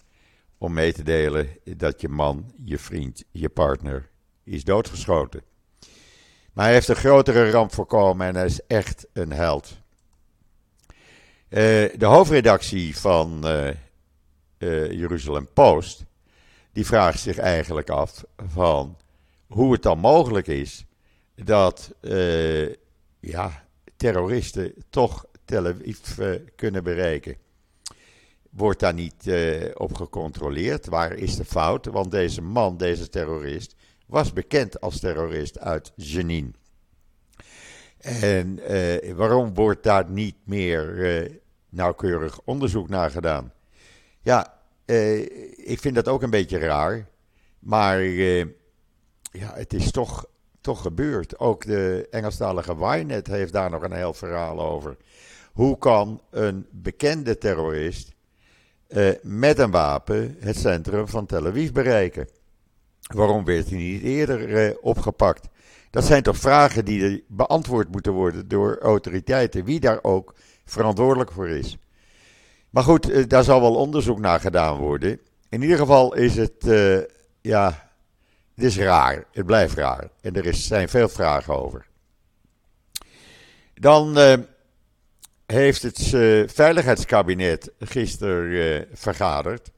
om 0.58 0.74
mee 0.74 0.94
te 0.94 1.04
delen 1.04 1.50
dat 1.64 2.02
je 2.02 2.10
man, 2.10 2.54
je 2.64 2.78
vriend, 2.78 3.24
je 3.32 3.50
partner 3.50 4.10
is 4.44 4.64
doodgeschoten. 4.64 5.42
Maar 6.54 6.66
hij 6.66 6.74
heeft 6.74 6.88
een 6.88 6.96
grotere 6.96 7.50
ramp 7.50 7.74
voorkomen 7.74 8.28
en 8.28 8.36
hij 8.36 8.46
is 8.46 8.66
echt 8.68 9.08
een 9.14 9.32
held. 9.32 9.84
Uh, 11.50 11.60
de 11.98 12.06
hoofdredactie 12.06 12.98
van 12.98 13.42
uh, 13.44 13.68
uh, 14.58 14.92
Jeruzalem 14.92 15.48
Post, 15.54 16.06
die 16.72 16.86
vraagt 16.86 17.20
zich 17.20 17.38
eigenlijk 17.38 17.90
af 17.90 18.24
van 18.48 18.98
hoe 19.48 19.74
het 19.74 19.82
dan 19.82 20.00
mogelijk 20.00 20.48
is 20.48 20.86
dat 21.36 21.92
ja, 23.20 23.66
terroristen 23.96 24.74
toch 24.90 25.26
Tel 25.46 25.66
Aviv 25.66 26.00
kunnen 26.56 26.84
bereiken. 26.84 27.36
Wordt 28.50 28.80
daar 28.80 28.94
niet 28.94 29.32
op 29.74 29.96
gecontroleerd? 29.96 30.86
Waar 30.86 31.14
is 31.14 31.36
de 31.36 31.46
fout? 31.46 31.86
Want 31.86 32.12
deze 32.12 32.42
man, 32.42 32.78
deze 32.78 33.10
terrorist, 33.10 33.76
was 34.06 34.34
bekend 34.34 34.82
als 34.82 35.00
terrorist 35.00 35.60
uit 35.60 35.92
Jenin. 35.96 36.56
En 38.06 38.60
uh, 38.72 39.14
waarom 39.14 39.54
wordt 39.54 39.84
daar 39.84 40.10
niet 40.10 40.36
meer 40.44 41.32
nauwkeurig 41.70 42.40
onderzoek 42.44 42.90
naar 42.90 43.12
gedaan? 43.12 43.54
Ja, 44.22 44.54
ik 45.56 45.80
vind 45.80 45.96
dat 45.96 46.08
ook 46.08 46.22
een 46.22 46.30
beetje 46.30 46.58
raar. 46.58 47.08
Maar 47.60 48.04
ja, 49.32 49.54
het 49.54 49.74
is 49.74 49.92
toch 49.92 50.26
toch 50.62 50.82
gebeurd. 50.82 51.40
Ook 51.40 51.66
de 51.66 52.08
Engelstalige 52.12 52.78
Wynet 52.78 53.28
heeft 53.28 53.54
daar 53.54 53.70
nog 53.70 53.84
een 53.84 53.94
heel 53.94 54.14
verhaal 54.14 54.60
over. 54.60 54.98
Hoe 55.54 55.78
kan 55.78 56.22
een 56.30 56.68
bekende 56.72 57.38
terrorist 57.38 58.14
met 59.22 59.60
een 59.60 59.72
wapen 59.72 60.36
het 60.40 60.58
centrum 60.58 61.08
van 61.08 61.26
Tel 61.26 61.48
Aviv 61.48 61.72
bereiken? 61.72 62.28
Waarom 63.14 63.46
werd 63.46 63.70
hij 63.70 63.78
niet 63.78 64.02
eerder 64.02 64.50
uh, 64.50 64.76
opgepakt? 64.82 65.48
Dat 65.90 66.06
zijn 66.06 66.24
toch 66.24 66.38
vragen 66.38 66.86
die 66.86 67.26
beantwoord 67.28 67.92
moeten 67.92 68.12
worden 68.12 68.48
door 68.48 68.78
autoriteiten, 68.80 69.64
wie 69.64 69.80
daar 69.80 70.00
ook 70.02 70.34
verantwoordelijk 70.66 71.32
voor 71.32 71.48
is. 71.48 71.78
Maar 72.70 72.84
goed, 72.84 73.10
uh, 73.10 73.24
daar 73.28 73.44
zal 73.44 73.62
wel 73.62 73.76
onderzoek 73.76 74.20
naar 74.20 74.40
gedaan 74.40 74.78
worden. 74.78 75.20
In 75.50 75.62
ieder 75.62 75.78
geval 75.78 76.16
is 76.16 76.36
het, 76.36 76.66
ja, 77.42 77.92
het 78.56 78.64
is 78.64 78.78
raar. 78.78 79.26
Het 79.32 79.46
blijft 79.46 79.78
raar. 79.78 80.10
En 80.22 80.36
er 80.36 80.46
is, 80.46 80.68
zijn 80.68 80.90
veel 80.90 81.10
vragen 81.10 81.64
over. 81.64 81.88
Dan 83.74 84.18
heeft 85.46 85.82
het 85.82 86.00
Veiligheidskabinet 86.52 87.72
gisteren 87.80 88.88
vergaderd 88.94 89.72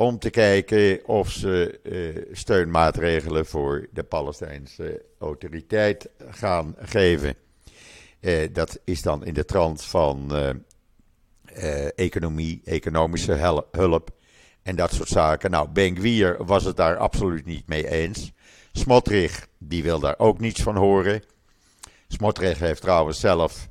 om 0.00 0.18
te 0.18 0.30
kijken 0.30 1.00
of 1.06 1.30
ze 1.30 1.80
uh, 1.82 2.22
steunmaatregelen 2.32 3.46
voor 3.46 3.86
de 3.92 4.02
Palestijnse 4.02 5.02
autoriteit 5.18 6.08
gaan 6.30 6.74
geven. 6.78 7.34
dat 8.52 8.80
is 8.84 9.02
dan 9.02 9.24
in 9.24 9.34
de 9.34 9.44
trant 9.44 9.84
van 9.84 10.32
economie, 11.94 12.60
economische 12.64 13.66
hulp 13.70 14.10
en 14.62 14.76
dat 14.76 14.92
soort 14.92 15.08
zaken. 15.08 15.50
Nou, 15.50 15.68
Ben 15.68 16.46
was 16.46 16.64
het 16.64 16.76
daar 16.76 16.96
absoluut 16.96 17.46
niet 17.46 17.66
mee 17.66 17.88
eens. 17.88 18.32
Smotrich, 18.72 19.46
die 19.58 19.82
wil 19.82 19.98
daar 19.98 20.18
ook 20.18 20.38
niets 20.38 20.62
van 20.62 20.76
horen. 20.76 21.22
Smotrich 22.08 22.58
heeft 22.58 22.80
trouwens 22.80 23.20
zelf 23.20 23.68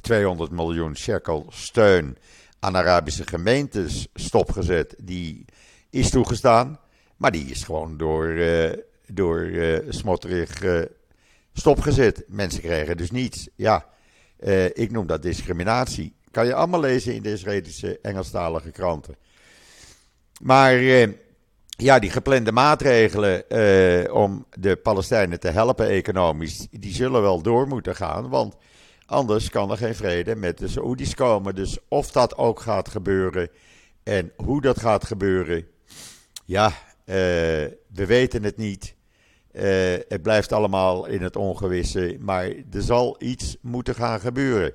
200 0.00 0.50
miljoen 0.50 0.96
shekel 0.96 1.46
steun 1.48 2.16
aan 2.62 2.76
Arabische 2.76 3.26
gemeentes 3.26 4.08
stopgezet. 4.14 4.94
Die 4.98 5.44
is 5.90 6.10
toegestaan, 6.10 6.78
maar 7.16 7.30
die 7.30 7.44
is 7.44 7.64
gewoon 7.64 7.96
door, 7.96 8.26
uh, 8.26 8.72
door 9.06 9.40
uh, 9.40 9.78
Smotrich 9.88 10.62
uh, 10.62 10.82
stopgezet. 11.52 12.24
Mensen 12.26 12.62
kregen 12.62 12.96
dus 12.96 13.10
niets. 13.10 13.48
Ja, 13.54 13.86
ik 14.72 14.90
noem 14.90 15.06
dat 15.06 15.22
discriminatie. 15.22 16.14
Kan 16.30 16.46
je 16.46 16.54
allemaal 16.54 16.80
lezen 16.80 17.14
in 17.14 17.22
de 17.22 17.32
Israëlische 17.32 17.98
Engelstalige 18.02 18.70
kranten. 18.70 19.16
Maar 20.40 20.80
ja, 21.66 21.98
die 21.98 22.10
geplande 22.10 22.52
maatregelen 22.52 23.44
om 24.14 24.46
de 24.58 24.76
Palestijnen 24.76 25.40
te 25.40 25.48
helpen 25.48 25.88
economisch, 25.88 26.66
die 26.70 26.94
zullen 26.94 27.22
wel 27.22 27.42
door 27.42 27.68
moeten 27.68 27.96
gaan. 27.96 28.28
Want 28.28 28.56
anders 29.12 29.50
kan 29.50 29.70
er 29.70 29.76
geen 29.76 29.94
vrede 29.94 30.36
met 30.36 30.58
de 30.58 30.68
Saoedi's 30.68 31.14
komen. 31.14 31.54
Dus 31.54 31.78
of 31.88 32.10
dat 32.10 32.36
ook 32.36 32.60
gaat 32.60 32.88
gebeuren 32.88 33.48
en 34.02 34.32
hoe 34.36 34.60
dat 34.60 34.80
gaat 34.80 35.04
gebeuren, 35.04 35.66
ja, 36.44 36.66
uh, 36.66 36.74
we 37.04 38.06
weten 38.06 38.42
het 38.42 38.56
niet. 38.56 38.94
Uh, 39.52 39.62
het 40.08 40.22
blijft 40.22 40.52
allemaal 40.52 41.06
in 41.06 41.22
het 41.22 41.36
ongewisse, 41.36 42.16
maar 42.20 42.44
er 42.48 42.82
zal 42.82 43.16
iets 43.18 43.56
moeten 43.60 43.94
gaan 43.94 44.20
gebeuren. 44.20 44.72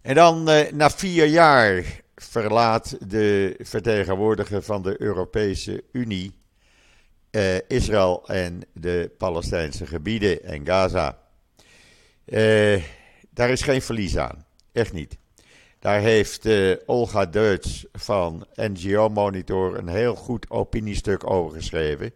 En 0.00 0.14
dan 0.14 0.44
na 0.72 0.90
vier 0.90 1.26
jaar 1.26 2.02
verlaat 2.14 2.96
de 3.10 3.54
vertegenwoordiger 3.58 4.62
van 4.62 4.82
de 4.82 5.00
Europese 5.00 5.84
Unie 5.92 6.40
eh, 7.32 7.56
Israël 7.68 8.22
en 8.26 8.60
de 8.72 9.10
Palestijnse 9.18 9.86
gebieden 9.86 10.44
en 10.44 10.66
Gaza. 10.66 11.21
Eh, 12.24 12.82
daar 13.30 13.50
is 13.50 13.62
geen 13.62 13.82
verlies 13.82 14.16
aan. 14.16 14.44
Echt 14.72 14.92
niet. 14.92 15.16
Daar 15.78 16.00
heeft 16.00 16.46
uh, 16.46 16.76
Olga 16.86 17.26
Deutz 17.26 17.84
van 17.92 18.46
NGO 18.54 19.08
Monitor 19.08 19.78
een 19.78 19.88
heel 19.88 20.14
goed 20.14 20.50
opiniestuk 20.50 21.30
over 21.30 21.56
geschreven. 21.56 22.12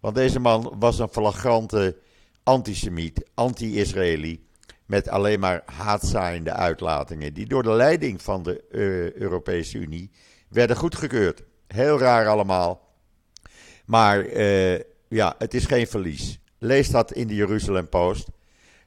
Want 0.00 0.14
deze 0.14 0.38
man 0.38 0.74
was 0.78 0.98
een 0.98 1.08
flagrante 1.08 1.96
antisemiet, 2.42 3.24
anti-Israëli 3.34 4.46
met 4.86 5.08
alleen 5.08 5.40
maar 5.40 5.62
haatzaaiende 5.66 6.52
uitlatingen, 6.52 7.34
die 7.34 7.46
door 7.46 7.62
de 7.62 7.72
leiding 7.72 8.22
van 8.22 8.42
de 8.42 8.64
uh, 8.70 9.12
Europese 9.12 9.78
Unie 9.78 10.10
werden 10.48 10.76
goedgekeurd. 10.76 11.42
Heel 11.66 11.98
raar 11.98 12.28
allemaal. 12.28 12.94
Maar 13.84 14.38
ja, 15.08 15.34
het 15.38 15.54
is 15.54 15.64
geen 15.64 15.86
verlies. 15.86 16.38
Lees 16.58 16.88
dat 16.88 17.12
in 17.12 17.26
de 17.26 17.34
Jeruzalem 17.34 17.88
Post. 17.88 18.28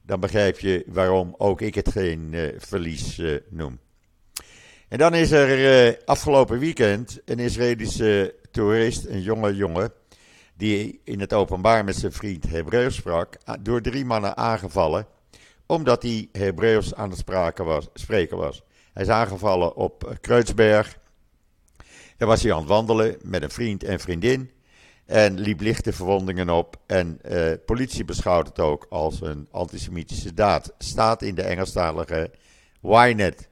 Dan 0.06 0.20
begrijp 0.20 0.60
je 0.60 0.84
waarom 0.88 1.36
ook 1.38 1.62
ik 1.62 1.76
het 1.76 1.92
geen 1.92 2.30
uh, 2.32 2.48
verlies 2.58 3.22
noem. 3.50 3.80
En 4.88 4.98
dan 4.98 5.14
is 5.14 5.32
er 5.32 5.98
afgelopen 6.06 6.60
weekend 6.60 7.20
een 7.26 7.40
Israëlische 7.40 8.36
toerist, 8.52 9.06
een 9.06 9.22
jonge 9.22 9.56
jongen, 9.56 9.92
die 10.58 11.02
in 11.04 11.20
het 11.20 11.34
openbaar 11.34 11.84
met 11.84 11.96
zijn 11.96 12.12
vriend 12.12 12.50
Hebreeuws 12.50 12.96
sprak, 12.96 13.38
door 13.62 13.82
drie 13.82 14.06
mannen 14.06 14.38
aangevallen 14.38 15.08
omdat 15.66 16.04
hij 16.04 16.30
Hebreeuws 16.32 16.96
aan 16.96 17.10
het 17.10 17.24
was, 17.56 17.88
spreken 17.94 18.38
was. 18.38 18.64
Hij 18.94 19.04
is 19.04 19.10
aangevallen 19.10 19.76
op 19.76 20.18
Kreutzberg. 20.22 20.98
Daar 22.18 22.28
was 22.28 22.44
hij 22.44 22.54
aan 22.54 22.60
het 22.60 22.68
wandelen 22.68 23.18
met 23.22 23.44
een 23.44 23.52
vriend 23.52 23.84
en 23.84 24.00
vriendin. 24.00 24.52
En 25.06 25.40
liep 25.40 25.60
lichte 25.60 25.94
verwondingen 25.94 26.50
op. 26.50 26.78
En 26.86 27.20
uh, 27.30 27.52
politie 27.66 28.06
beschouwt 28.06 28.48
het 28.48 28.60
ook 28.60 28.86
als 28.90 29.22
een 29.22 29.48
antisemitische 29.52 30.34
daad. 30.34 30.74
Staat 30.78 31.22
in 31.22 31.36
de 31.36 31.42
Engelstalige 31.42 32.32
Ynet. 32.82 33.50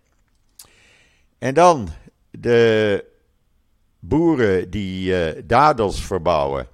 En 1.37 1.53
dan 1.53 1.89
de 2.31 3.05
boeren 3.99 4.69
die 4.69 5.09
uh, 5.09 5.41
dadels 5.45 6.05
verbouwen. 6.05 6.67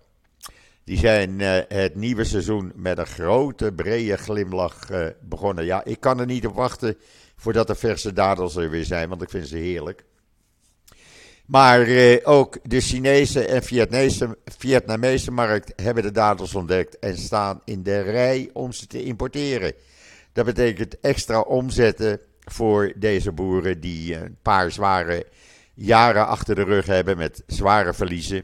Die 0.84 0.98
zijn 0.98 1.40
uh, 1.40 1.58
het 1.68 1.96
nieuwe 1.96 2.24
seizoen 2.24 2.72
met 2.76 2.98
een 2.98 3.06
grote, 3.06 3.74
brede 3.74 4.18
glimlach 4.18 4.90
begonnen. 5.22 5.66
Ja, 5.66 5.84
ik 5.84 6.00
kan 6.00 6.20
er 6.20 6.26
niet 6.26 6.48
op 6.48 6.56
wachten 6.56 6.98
voordat 7.36 7.68
de 7.68 7.76
verse 7.76 8.14
dadels 8.14 8.56
er 8.56 8.70
weer 8.70 8.86
zijn, 8.86 9.10
want 9.10 9.22
ik 9.22 9.30
vind 9.30 9.48
ze 9.48 9.58
heerlijk. 9.58 10.06
Maar 11.50 11.88
uh, 11.88 12.18
ook 12.24 12.58
de 12.64 12.80
Chinese 12.80 13.46
en 13.46 13.64
Vietnamese, 13.64 14.38
Vietnamese 14.46 15.32
markt 15.32 15.82
hebben 15.82 16.04
de 16.04 16.12
dadels 16.12 16.56
ontdekt 16.56 17.00
en 17.00 17.18
staan 17.18 17.62
in 17.66 17.84
de 17.84 18.02
rij 18.02 18.50
om 18.54 18.72
ze 18.72 18.88
te 18.88 19.04
importeren. 19.04 19.74
Dat 20.34 20.46
betekent 20.46 21.00
extra 21.00 21.40
omzetten 21.40 22.20
voor 22.40 22.94
deze 22.96 23.32
boeren 23.32 23.80
die 23.80 24.16
een 24.16 24.38
paar 24.42 24.72
zware 24.72 25.26
jaren 25.74 26.28
achter 26.28 26.56
de 26.56 26.64
rug 26.64 26.86
hebben 26.86 27.18
met 27.18 27.44
zware 27.48 27.94
verliezen. 27.94 28.38
Uh, 28.38 28.44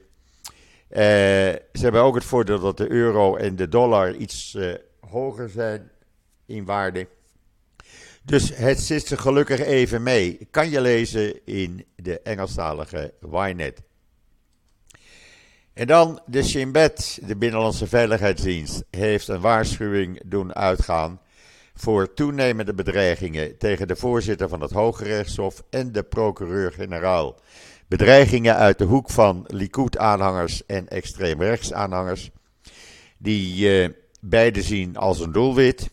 ze 0.99 1.81
hebben 1.81 2.01
ook 2.01 2.15
het 2.15 2.25
voordeel 2.25 2.59
dat 2.59 2.77
de 2.77 2.91
euro 2.91 3.35
en 3.35 3.55
de 3.55 3.67
dollar 3.67 4.15
iets 4.15 4.53
uh, 4.57 4.73
hoger 4.99 5.49
zijn 5.49 5.91
in 6.45 6.65
waarde. 6.65 7.07
Dus 8.25 8.55
het 8.55 8.79
zit 8.79 9.07
ze 9.07 9.17
gelukkig 9.17 9.59
even 9.59 10.03
mee. 10.03 10.47
Kan 10.51 10.69
je 10.69 10.81
lezen 10.81 11.45
in 11.45 11.85
de 11.95 12.21
Engelstalige 12.21 13.13
Ynet. 13.31 13.81
En 15.73 15.87
dan 15.87 16.19
de 16.25 16.43
Shin 16.43 16.71
de 16.71 17.35
Binnenlandse 17.37 17.87
Veiligheidsdienst, 17.87 18.83
heeft 18.89 19.27
een 19.27 19.41
waarschuwing 19.41 20.21
doen 20.25 20.55
uitgaan 20.55 21.19
voor 21.73 22.13
toenemende 22.13 22.73
bedreigingen 22.73 23.57
tegen 23.57 23.87
de 23.87 23.95
voorzitter 23.95 24.49
van 24.49 24.61
het 24.61 24.71
Hoge 24.71 25.03
Rechtshof 25.03 25.63
en 25.69 25.91
de 25.91 26.03
procureur-generaal 26.03 27.39
bedreigingen 27.87 28.55
uit 28.55 28.77
de 28.77 28.83
hoek 28.83 29.09
van 29.09 29.43
Likud-aanhangers 29.47 30.65
en 30.65 30.87
extreemrechts-aanhangers, 30.87 32.29
die 33.17 33.81
uh, 33.81 33.89
beide 34.21 34.61
zien 34.61 34.97
als 34.97 35.19
een 35.19 35.31
doelwit, 35.31 35.89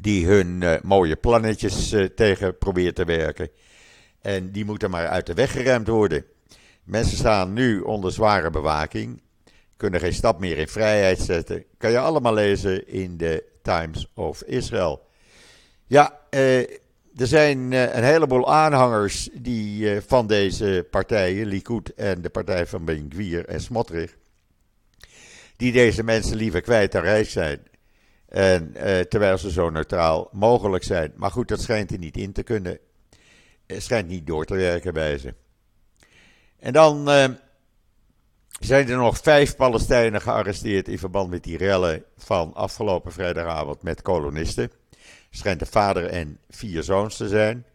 die 0.00 0.26
hun 0.26 0.60
uh, 0.60 0.74
mooie 0.82 1.16
plannetjes 1.16 1.92
uh, 1.92 2.04
tegen 2.04 2.58
proberen 2.58 2.94
te 2.94 3.04
werken. 3.04 3.50
En 4.20 4.50
die 4.50 4.64
moeten 4.64 4.90
maar 4.90 5.06
uit 5.06 5.26
de 5.26 5.34
weg 5.34 5.52
geremd 5.52 5.88
worden. 5.88 6.24
Mensen 6.84 7.16
staan 7.16 7.52
nu 7.52 7.80
onder 7.80 8.12
zware 8.12 8.50
bewaking, 8.50 9.22
kunnen 9.76 10.00
geen 10.00 10.12
stap 10.12 10.40
meer 10.40 10.58
in 10.58 10.68
vrijheid 10.68 11.18
zetten. 11.18 11.64
Kan 11.78 11.90
je 11.90 11.98
allemaal 11.98 12.34
lezen 12.34 12.88
in 12.88 13.16
de 13.16 13.44
Times 13.62 14.10
of 14.14 14.42
Israel. 14.42 15.06
Ja, 15.86 16.20
eh 16.30 16.78
er 17.16 17.26
zijn 17.26 17.72
een 17.72 18.04
heleboel 18.04 18.52
aanhangers 18.52 19.28
die, 19.32 20.00
van 20.00 20.26
deze 20.26 20.86
partijen, 20.90 21.46
Likud 21.46 21.94
en 21.94 22.22
de 22.22 22.28
partij 22.28 22.66
van 22.66 22.84
Ben 22.84 23.10
Gvir 23.12 23.44
en 23.44 23.60
Smotrich, 23.60 24.16
die 25.56 25.72
deze 25.72 26.02
mensen 26.02 26.36
liever 26.36 26.60
kwijt 26.60 26.92
dan 26.92 27.02
rijk 27.02 27.28
zijn. 27.28 27.60
En, 28.28 28.72
uh, 28.76 29.00
terwijl 29.00 29.38
ze 29.38 29.50
zo 29.50 29.70
neutraal 29.70 30.28
mogelijk 30.32 30.84
zijn. 30.84 31.12
Maar 31.16 31.30
goed, 31.30 31.48
dat 31.48 31.60
schijnt 31.60 31.90
er 31.90 31.98
niet 31.98 32.16
in 32.16 32.32
te 32.32 32.42
kunnen. 32.42 32.78
Het 33.66 33.82
schijnt 33.82 34.08
niet 34.08 34.26
door 34.26 34.44
te 34.44 34.54
werken 34.54 34.92
bij 34.92 35.18
ze. 35.18 35.34
En 36.58 36.72
dan 36.72 37.08
zijn 38.60 38.88
er 38.88 38.96
nog 38.96 39.18
vijf 39.18 39.56
Palestijnen 39.56 40.20
gearresteerd 40.20 40.88
in 40.88 40.98
verband 40.98 41.30
met 41.30 41.44
die 41.44 41.56
rellen 41.56 42.04
van 42.16 42.54
afgelopen 42.54 43.12
vrijdagavond 43.12 43.82
met 43.82 44.02
kolonisten 44.02 44.70
schijnt 45.36 45.58
de 45.58 45.66
vader 45.66 46.04
en 46.04 46.38
vier 46.48 46.82
zoons 46.82 47.16
te 47.16 47.28
zijn. 47.28 47.66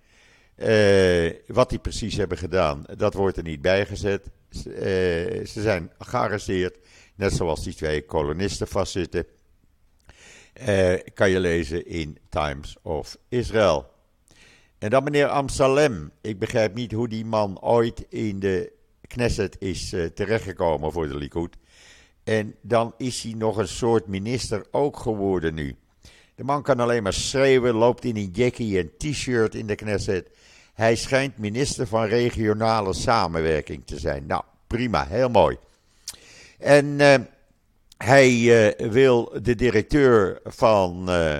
Uh, 0.58 1.34
wat 1.48 1.70
die 1.70 1.80
precies 1.80 2.18
hebben 2.18 2.38
gedaan, 2.38 2.84
dat 2.98 3.14
wordt 3.14 3.38
er 3.38 3.44
niet 3.44 3.62
bijgezet. 3.62 4.30
Ze 4.50 5.62
zijn 5.62 5.92
gearresteerd, 6.00 6.78
net 7.16 7.34
zoals 7.34 7.64
die 7.64 7.74
twee 7.74 8.06
kolonisten 8.06 8.68
vastzitten. 8.68 9.26
Uh, 10.68 10.94
kan 11.14 11.30
je 11.30 11.40
lezen 11.40 11.88
in 11.88 12.18
Times 12.30 12.78
of 12.82 13.18
Israel. 13.30 13.90
En 14.78 14.90
dan 14.90 15.04
meneer 15.04 15.28
Amsalem. 15.28 16.12
Ik 16.22 16.40
begrijp 16.40 16.74
niet 16.74 16.92
hoe 16.92 17.08
die 17.08 17.26
man 17.26 17.62
ooit 17.62 18.06
in 18.10 18.40
de 18.40 18.72
Knesset 19.08 19.56
is 19.60 19.96
terechtgekomen 20.14 20.92
voor 20.92 21.08
de 21.08 21.16
Likud. 21.16 21.56
En 22.24 22.56
dan 22.62 22.94
is 22.98 23.24
hij 23.24 23.34
nog 23.34 23.58
een 23.58 23.68
soort 23.68 24.08
minister 24.08 24.66
ook 24.72 24.98
geworden 24.98 25.54
nu. 25.54 25.76
De 26.36 26.44
man 26.44 26.64
kan 26.64 26.80
alleen 26.80 27.04
maar 27.04 27.14
schreeuwen, 27.14 27.74
loopt 27.74 28.06
in 28.06 28.16
een 28.16 28.30
jackie 28.34 28.80
en 28.80 28.92
t-shirt 28.98 29.56
in 29.56 29.68
de 29.68 29.76
Knesset. 29.76 30.30
Hij 30.74 30.96
schijnt 30.96 31.38
minister 31.38 31.88
van 31.88 32.06
regionale 32.06 32.94
samenwerking 32.94 33.86
te 33.86 34.00
zijn. 34.00 34.26
Nou, 34.26 34.44
prima, 34.68 35.06
heel 35.06 35.30
mooi. 35.30 35.58
En 36.58 36.86
uh, 36.86 37.16
hij 38.04 38.32
uh, 38.32 38.70
wil 38.92 39.40
de 39.42 39.56
directeur 39.56 40.40
van 40.44 41.10
uh, 41.10 41.38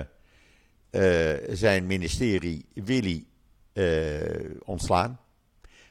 zijn 1.48 1.86
ministerie, 1.86 2.66
Willy 2.74 3.24
ontslaan. 4.64 5.20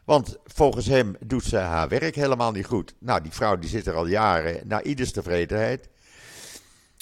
Want 0.04 0.38
volgens 0.46 0.86
hem 0.86 1.16
doet 1.20 1.44
ze 1.44 1.58
haar 1.58 1.88
werk 1.88 2.16
helemaal 2.16 2.52
niet 2.52 2.66
goed. 2.66 2.94
Nou, 3.00 3.22
die 3.22 3.32
vrouw 3.32 3.58
die 3.58 3.70
zit 3.70 3.86
er 3.86 3.96
al 3.96 4.08
jaren 4.08 4.68
naar 4.68 4.84
ieders 4.84 5.12
tevredenheid. 5.12 5.90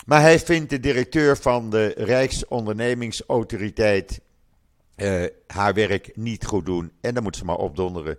Maar 0.06 0.22
hij 0.22 0.40
vindt 0.40 0.70
de 0.70 0.80
directeur 0.80 1.38
van 1.38 1.70
de 1.70 1.94
Rijksondernemingsautoriteit 1.98 4.22
haar 5.48 5.74
werk 5.74 6.16
niet 6.16 6.46
goed 6.46 6.66
doen. 6.66 6.92
En 7.02 7.14
dan 7.14 7.24
moet 7.24 7.36
ze 7.36 7.46
maar 7.46 7.58
opdonderen. 7.58 8.18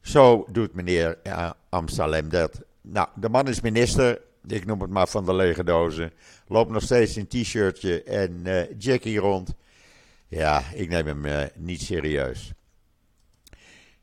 Zo 0.00 0.46
doet 0.48 0.74
meneer 0.74 1.18
uh, 1.22 1.50
Amsterdam 1.68 2.28
dat. 2.28 2.60
Nou, 2.80 3.08
de 3.14 3.28
man 3.28 3.48
is 3.48 3.60
minister. 3.60 4.20
Ik 4.46 4.66
noem 4.66 4.80
het 4.80 4.90
maar 4.90 5.08
van 5.08 5.24
de 5.24 5.34
lege 5.34 5.64
dozen. 5.64 6.12
Loopt 6.46 6.70
nog 6.70 6.82
steeds 6.82 7.16
in 7.16 7.26
t-shirtje 7.26 8.02
en 8.02 8.42
uh, 8.44 8.62
jackie 8.78 9.18
rond. 9.18 9.54
Ja, 10.28 10.62
ik 10.74 10.88
neem 10.88 11.06
hem 11.06 11.24
uh, 11.24 11.42
niet 11.56 11.82
serieus. 11.82 12.52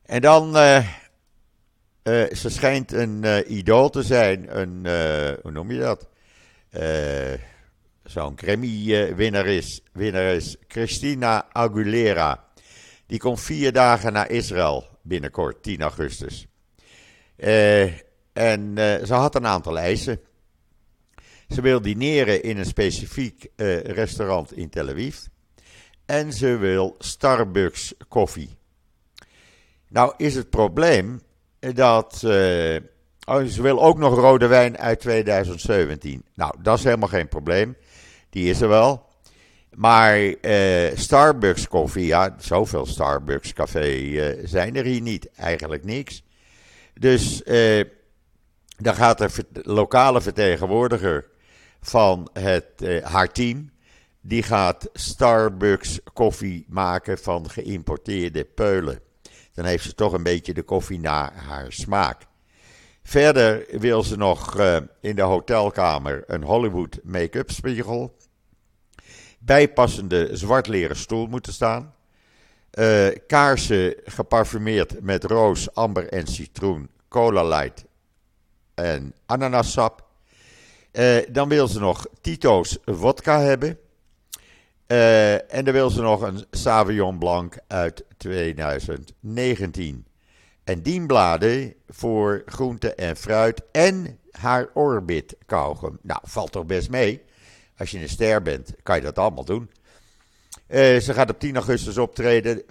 En 0.02 0.20
dan, 0.20 0.56
uh, 0.56 0.86
ze 2.32 2.48
schijnt 2.48 2.92
een 2.92 3.24
idool 3.54 3.90
te 3.90 4.02
zijn. 4.02 4.58
Een, 4.58 4.86
hoe 5.42 5.50
noem 5.50 5.70
je 5.70 5.78
dat? 5.78 6.08
Zo'n 8.04 8.38
Grammy-winnaar 8.38 9.46
is, 9.46 9.82
is 9.94 10.56
Christina 10.68 11.46
Aguilera. 11.52 12.44
Die 13.06 13.18
komt 13.18 13.40
vier 13.40 13.72
dagen 13.72 14.12
naar 14.12 14.30
Israël 14.30 14.84
binnenkort, 15.02 15.62
10 15.62 15.82
augustus. 15.82 16.46
en 18.32 18.72
ze 19.06 19.14
had 19.14 19.34
een 19.34 19.46
aantal 19.46 19.78
eisen. 19.78 20.20
Ze 21.50 21.60
wil 21.60 21.82
dineren 21.82 22.42
in 22.42 22.58
een 22.58 22.66
specifiek 22.66 23.48
uh, 23.56 23.80
restaurant 23.80 24.52
in 24.56 24.70
Tel 24.70 24.88
Aviv. 24.88 25.16
En 26.06 26.32
ze 26.32 26.56
wil 26.56 26.94
Starbucks 26.98 27.94
koffie. 28.08 28.56
Nou 29.88 30.14
is 30.16 30.34
het 30.34 30.50
probleem 30.50 31.20
dat. 31.58 32.22
Uh, 32.24 32.76
oh, 33.24 33.44
ze 33.44 33.62
wil 33.62 33.82
ook 33.82 33.98
nog 33.98 34.14
rode 34.14 34.46
wijn 34.46 34.78
uit 34.78 35.00
2017. 35.00 36.24
Nou, 36.34 36.54
dat 36.62 36.78
is 36.78 36.84
helemaal 36.84 37.08
geen 37.08 37.28
probleem. 37.28 37.76
Die 38.30 38.50
is 38.50 38.60
er 38.60 38.68
wel. 38.68 39.08
Maar 39.74 40.34
Starbucks 40.94 41.68
koffie, 41.68 42.06
ja, 42.06 42.34
zoveel 42.38 42.86
Starbucks 42.86 43.52
café 43.52 44.46
zijn 44.46 44.76
er 44.76 44.84
hier 44.84 45.00
niet. 45.00 45.30
Eigenlijk 45.30 45.84
niks. 45.84 46.22
Dus 46.94 47.42
dan 48.76 48.94
gaat 48.94 49.18
de 49.18 49.30
lokale 49.62 50.20
vertegenwoordiger 50.20 51.30
van 51.80 52.28
het, 52.32 52.66
uh, 52.82 53.04
haar 53.04 53.32
team. 53.32 53.70
Die 54.20 54.42
gaat 54.42 54.88
Starbucks 54.92 56.00
koffie 56.12 56.64
maken 56.68 57.18
van 57.18 57.50
geïmporteerde 57.50 58.44
peulen. 58.44 59.00
Dan 59.54 59.64
heeft 59.64 59.84
ze 59.84 59.94
toch 59.94 60.12
een 60.12 60.22
beetje 60.22 60.54
de 60.54 60.62
koffie 60.62 61.00
naar 61.00 61.32
haar 61.34 61.72
smaak. 61.72 62.26
Verder 63.02 63.66
wil 63.70 64.02
ze 64.02 64.16
nog 64.16 64.58
uh, 64.58 64.76
in 65.00 65.16
de 65.16 65.22
hotelkamer 65.22 66.24
een 66.26 66.42
Hollywood 66.42 66.98
make-up 67.02 67.50
spiegel. 67.50 68.16
Bijpassende 69.38 70.36
zwart 70.36 70.66
leren 70.66 70.96
stoel 70.96 71.26
moeten 71.26 71.52
staan. 71.52 71.94
Uh, 72.78 73.08
kaarsen 73.26 73.94
geparfumeerd 74.04 75.00
met 75.02 75.24
roos, 75.24 75.74
amber 75.74 76.08
en 76.08 76.26
citroen, 76.26 76.90
cola 77.08 77.44
light 77.44 77.84
en 78.74 79.14
ananassap. 79.26 80.09
Uh, 80.92 81.16
dan 81.28 81.48
wil 81.48 81.68
ze 81.68 81.78
nog 81.78 82.06
Tito's 82.20 82.78
vodka 82.84 83.40
hebben. 83.40 83.78
Uh, 84.86 85.52
en 85.54 85.64
dan 85.64 85.72
wil 85.74 85.90
ze 85.90 86.00
nog 86.00 86.22
een 86.22 86.44
Sauvignon 86.50 87.18
Blanc 87.18 87.56
uit 87.66 88.04
2019. 88.16 90.06
En 90.64 90.82
dienbladen 90.82 91.74
voor 91.88 92.42
groente 92.46 92.94
en 92.94 93.16
fruit 93.16 93.62
en 93.72 94.18
haar 94.30 94.68
Orbit 94.74 95.36
kauwgum. 95.46 95.98
Nou, 96.02 96.20
valt 96.22 96.52
toch 96.52 96.66
best 96.66 96.90
mee. 96.90 97.22
Als 97.76 97.90
je 97.90 97.98
een 97.98 98.08
ster 98.08 98.42
bent, 98.42 98.74
kan 98.82 98.96
je 98.96 99.02
dat 99.02 99.18
allemaal 99.18 99.44
doen. 99.44 99.70
Uh, 100.68 100.98
ze 100.98 101.14
gaat 101.14 101.30
op 101.30 101.38
10 101.38 101.54
augustus 101.54 101.98
optreden. 101.98 102.62
15.000 102.62 102.70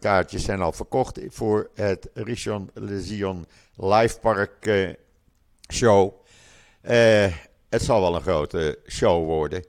kaartjes 0.00 0.44
zijn 0.44 0.60
al 0.60 0.72
verkocht 0.72 1.20
voor 1.28 1.70
het 1.74 2.08
Rishon 2.14 2.70
Lezion 2.74 3.46
Live 3.76 4.18
Park 4.18 4.70
show. 5.72 6.26
Uh, 6.88 7.26
het 7.68 7.82
zal 7.82 8.00
wel 8.00 8.14
een 8.14 8.20
grote 8.20 8.78
show 8.86 9.24
worden. 9.24 9.64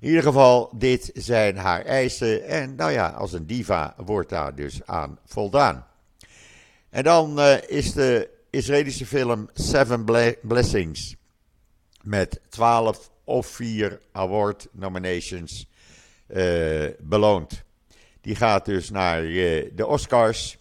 In 0.00 0.08
ieder 0.08 0.22
geval, 0.22 0.72
dit 0.76 1.10
zijn 1.14 1.56
haar 1.56 1.84
eisen. 1.84 2.44
En 2.44 2.74
nou 2.74 2.90
ja, 2.90 3.08
als 3.08 3.32
een 3.32 3.46
diva 3.46 3.94
wordt 3.96 4.28
daar 4.28 4.54
dus 4.54 4.80
aan 4.86 5.18
voldaan. 5.24 5.86
En 6.90 7.04
dan 7.04 7.38
uh, 7.38 7.54
is 7.66 7.92
de 7.92 8.30
Israëlische 8.50 9.06
film 9.06 9.50
Seven 9.52 10.04
Blessings. 10.42 11.16
Met 12.02 12.40
12 12.48 13.10
of 13.24 13.46
4 13.46 14.00
award 14.12 14.68
nominations 14.72 15.68
uh, 16.28 16.84
beloond. 16.98 17.62
Die 18.20 18.36
gaat 18.36 18.64
dus 18.64 18.90
naar 18.90 19.22
de 19.22 19.86
Oscars. 19.86 20.58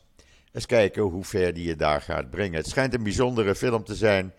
Eens 0.51 0.65
kijken 0.65 1.01
hoe 1.01 1.23
ver 1.23 1.53
die 1.53 1.67
je 1.67 1.75
daar 1.75 2.01
gaat 2.01 2.29
brengen. 2.29 2.57
Het 2.57 2.67
schijnt 2.67 2.93
een 2.93 3.03
bijzondere 3.03 3.55
film 3.55 3.83
te 3.83 3.95
zijn 3.95 4.33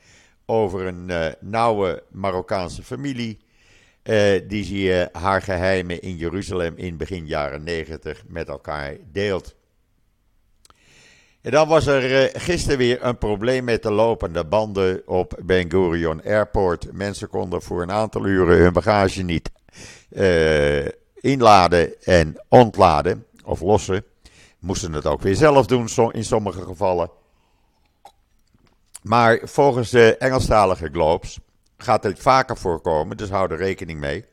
over 0.47 0.87
een 0.87 1.09
uh, 1.09 1.27
nauwe 1.41 2.03
Marokkaanse 2.11 2.83
familie. 2.83 3.39
Uh, 4.05 4.41
die 4.49 4.93
uh, 4.93 5.05
haar 5.13 5.43
geheimen 5.43 6.03
in 6.03 6.17
Jeruzalem 6.17 6.77
in 6.77 6.97
begin 6.97 7.27
jaren 7.27 7.65
90 7.65 8.23
met 8.27 8.49
elkaar 8.49 8.97
deelt. 9.13 9.55
En 11.41 11.51
dan 11.51 11.69
was 11.69 11.87
er 11.87 12.31
gisteren 12.41 12.79
weer 12.79 13.05
een 13.05 13.19
probleem 13.19 13.65
met 13.65 13.83
de 13.83 13.91
lopende 13.91 14.45
banden 14.45 15.03
op 15.07 15.39
Ben 15.43 15.71
Gurion 15.71 16.23
Airport. 16.25 16.93
Mensen 16.93 17.29
konden 17.29 17.63
voor 17.63 17.83
een 17.83 17.91
aantal 17.91 18.27
uren 18.27 18.59
hun 18.59 18.73
bagage 18.73 19.23
niet 19.23 19.51
inladen 21.15 22.03
en 22.03 22.45
ontladen 22.49 23.27
of 23.45 23.61
lossen. 23.61 24.05
Moesten 24.59 24.93
het 24.93 25.07
ook 25.07 25.23
weer 25.23 25.35
zelf 25.37 25.67
doen 25.67 25.89
in 26.11 26.25
sommige 26.25 26.63
gevallen. 26.63 27.11
Maar 29.07 29.41
volgens 29.43 29.91
de 29.91 30.17
Engelstalige 30.17 30.89
Globes 30.93 31.39
gaat 31.77 32.03
dit 32.03 32.19
vaker 32.19 32.57
voorkomen, 32.57 33.17
dus 33.17 33.31
hou 33.31 33.53
er 33.53 33.57
rekening 33.57 34.01
mee. 34.01 34.25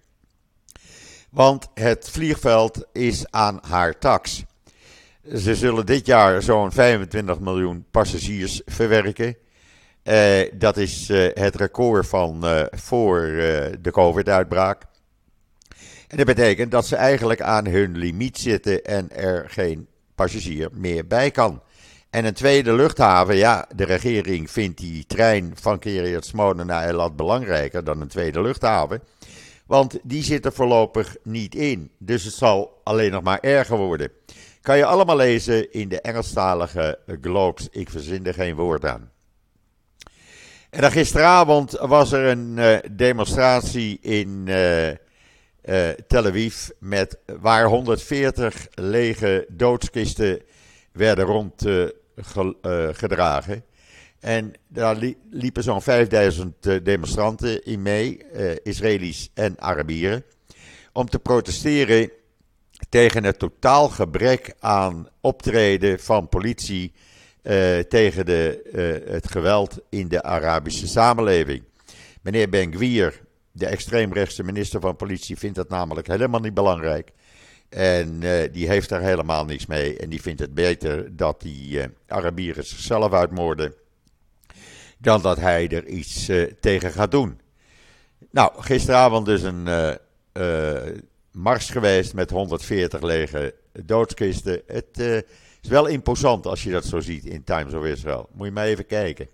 Want 1.30 1.68
het 1.74 2.10
vliegveld 2.10 2.86
is 2.92 3.32
aan 3.32 3.60
haar 3.68 4.00
tax. 4.00 4.44
Ze 5.36 5.56
zullen 5.56 5.86
dit 5.86 6.06
jaar 6.06 6.42
zo'n 6.42 6.72
25 6.72 7.40
miljoen 7.40 7.86
passagiers 7.92 8.62
verwerken. 8.66 9.38
Uh, 10.04 10.42
dat 10.54 10.78
is 10.78 11.10
uh, 11.10 11.30
het 11.34 11.56
record 11.56 12.08
van 12.08 12.46
uh, 12.46 12.64
voor 12.72 13.22
de 13.82 13.92
COVID-uitbraak. 13.92 14.84
En 16.08 16.18
dat 16.18 16.26
betekent 16.26 16.72
dat 16.72 16.86
ze 16.86 16.96
eigenlijk 16.96 17.42
aan 17.42 17.68
hun 17.68 17.98
limiet 17.98 18.38
zitten 18.38 18.84
en 18.84 19.16
er 19.16 19.50
geen 19.50 19.88
passagier 20.16 20.70
meer 20.72 21.08
bij 21.08 21.32
kan. 21.32 21.62
En 22.14 22.26
een 22.26 22.34
tweede 22.34 22.74
luchthaven, 22.74 23.36
ja, 23.36 23.68
de 23.76 23.84
regering 23.84 24.52
vindt 24.52 24.78
die 24.78 25.06
trein 25.06 25.52
van 25.56 25.80
Kiryat 25.80 26.26
Smone 26.26 26.64
naar 26.64 26.90
Elat 26.90 27.16
belangrijker 27.16 27.84
dan 27.84 28.02
een 28.02 28.08
tweede 28.08 28.42
luchthaven. 28.42 29.02
Want 29.66 30.00
die 30.04 30.24
zit 30.24 30.46
er 30.46 30.54
voorlopig 30.54 31.16
niet 31.24 31.56
in. 31.56 31.92
Dus 31.98 32.24
het 32.24 32.34
zal 32.34 32.82
alleen 32.84 33.12
nog 33.12 33.24
maar 33.24 33.40
erger 33.40 33.78
worden. 33.78 34.12
Kan 34.62 34.78
je 34.78 34.86
allemaal 34.86 35.16
lezen 35.16 35.72
in 35.72 35.90
de 35.90 36.02
Engelstalige 36.02 37.00
Globes. 37.22 37.68
Ik 37.72 37.90
verzin 37.90 38.26
er 38.26 38.34
geen 38.34 38.56
woord 38.56 38.86
aan. 38.86 39.12
En 40.70 40.92
gisteravond 40.92 41.72
was 41.72 42.12
er 42.12 42.26
een 42.26 42.58
uh, 42.58 42.78
demonstratie 42.92 44.00
in 44.02 44.44
uh, 44.48 44.88
uh, 44.88 44.96
Tel 46.08 46.26
Aviv. 46.26 46.70
Met, 46.80 47.18
waar 47.40 47.66
140 47.66 48.68
lege 48.74 49.46
doodskisten 49.50 50.42
werden 50.92 51.26
rond 51.26 51.66
eh, 52.16 52.88
gedragen. 52.92 53.64
En 54.20 54.54
daar 54.68 54.98
liepen 55.30 55.64
zo'n 55.64 55.82
5000 55.82 56.66
eh, 56.66 56.84
demonstranten 56.84 57.66
in 57.66 57.82
mee, 57.82 58.26
uh, 58.34 58.52
Israëli's 58.64 59.30
en 59.34 59.60
Arabieren, 59.60 60.24
om 60.94 61.10
te 61.10 61.20
protesteren 61.20 62.12
tegen 62.90 63.24
het 63.24 63.40
totaal 63.40 63.90
gebrek 63.90 64.54
aan 64.60 65.08
optreden 65.22 66.00
van 66.00 66.30
politie 66.30 66.94
tegen 67.90 68.26
de, 68.26 69.02
het 69.10 69.32
geweld 69.32 69.80
in 69.90 70.08
de 70.08 70.24
Arabische 70.24 70.88
samenleving. 70.88 71.64
Meneer 72.22 72.50
Ben 72.50 72.74
Gwier, 72.74 73.22
de 73.52 73.66
extreemrechtse 73.66 74.44
minister 74.44 74.80
van 74.80 74.96
Politie, 74.96 75.38
vindt 75.38 75.56
dat 75.56 75.70
namelijk 75.70 76.08
helemaal 76.08 76.40
niet 76.40 76.54
belangrijk. 76.54 77.12
En 77.74 78.22
uh, 78.22 78.44
die 78.52 78.68
heeft 78.68 78.90
daar 78.90 79.02
helemaal 79.02 79.46
niks 79.46 79.66
mee. 79.66 79.98
En 79.98 80.10
die 80.10 80.22
vindt 80.22 80.40
het 80.40 80.54
beter 80.54 81.16
dat 81.16 81.42
die 81.42 81.70
uh, 81.70 81.86
Arabieren 82.08 82.66
zichzelf 82.66 83.14
uitmoorden. 83.14 83.74
Dan 84.98 85.22
dat 85.22 85.40
hij 85.40 85.68
er 85.70 85.86
iets 85.86 86.30
uh, 86.30 86.52
tegen 86.60 86.92
gaat 86.92 87.12
doen. 87.12 87.40
Nou, 88.32 88.52
gisteravond 88.62 89.26
dus 89.26 89.42
een 89.42 89.98
mars 91.32 91.70
geweest 91.70 92.14
met 92.14 92.30
140 92.30 93.02
lege 93.02 93.56
doodskisten. 93.86 94.62
Het 94.68 94.98
is 95.62 95.70
wel 95.70 95.86
imposant 95.86 96.46
als 96.46 96.64
je 96.64 96.72
dat 96.72 96.86
zo 96.86 97.00
ziet 97.00 97.26
in 97.26 97.44
Times 97.44 97.74
of 97.74 97.86
Israel. 97.86 98.30
Moet 98.34 98.48
je 98.48 98.54
maar 98.54 98.66
even 98.66 98.86
kijken. 98.86 99.28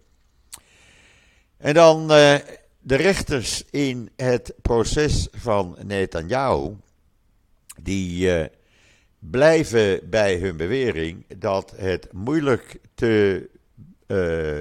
En 1.58 1.74
dan 1.74 2.08
de 2.08 2.96
rechters 2.96 3.64
in 3.70 4.10
het 4.16 4.54
proces 4.62 5.28
van 5.32 5.78
Netanyahu. 5.84 6.76
Die 7.84 8.50
blijven 9.20 10.10
bij 10.10 10.38
hun 10.38 10.58
bewering 10.58 11.26
dat 11.38 11.74
het 11.78 12.08
moeilijk 12.14 12.80
te 12.96 13.50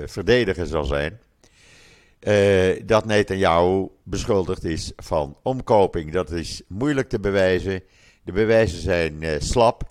verdedigen 0.06 0.66
zal 0.66 0.84
zijn 0.84 1.18
uh, 2.20 2.80
dat 2.84 3.04
Netanyahu 3.04 3.88
beschuldigd 4.02 4.64
is 4.64 4.92
van 4.96 5.36
omkoping. 5.42 6.12
Dat 6.12 6.30
is 6.30 6.62
moeilijk 6.68 7.08
te 7.08 7.20
bewijzen. 7.20 7.82
De 8.24 8.32
bewijzen 8.32 8.80
zijn 8.80 9.22
uh, 9.22 9.30
slap. 9.38 9.90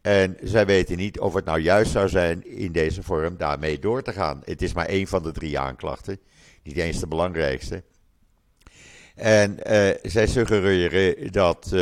En 0.00 0.36
zij 0.42 0.66
weten 0.66 0.96
niet 0.96 1.20
of 1.20 1.34
het 1.34 1.44
nou 1.44 1.60
juist 1.60 1.90
zou 1.90 2.08
zijn 2.08 2.46
in 2.46 2.72
deze 2.72 3.02
vorm 3.02 3.36
daarmee 3.36 3.78
door 3.78 4.02
te 4.02 4.12
gaan. 4.12 4.42
Het 4.44 4.62
is 4.62 4.72
maar 4.72 4.86
één 4.86 5.06
van 5.06 5.22
de 5.22 5.32
drie 5.32 5.58
aanklachten. 5.58 6.18
Niet 6.62 6.76
eens 6.76 7.00
de 7.00 7.06
belangrijkste. 7.06 7.82
En 9.14 9.58
zij 10.02 10.26
suggereren 10.26 11.32
dat 11.32 11.74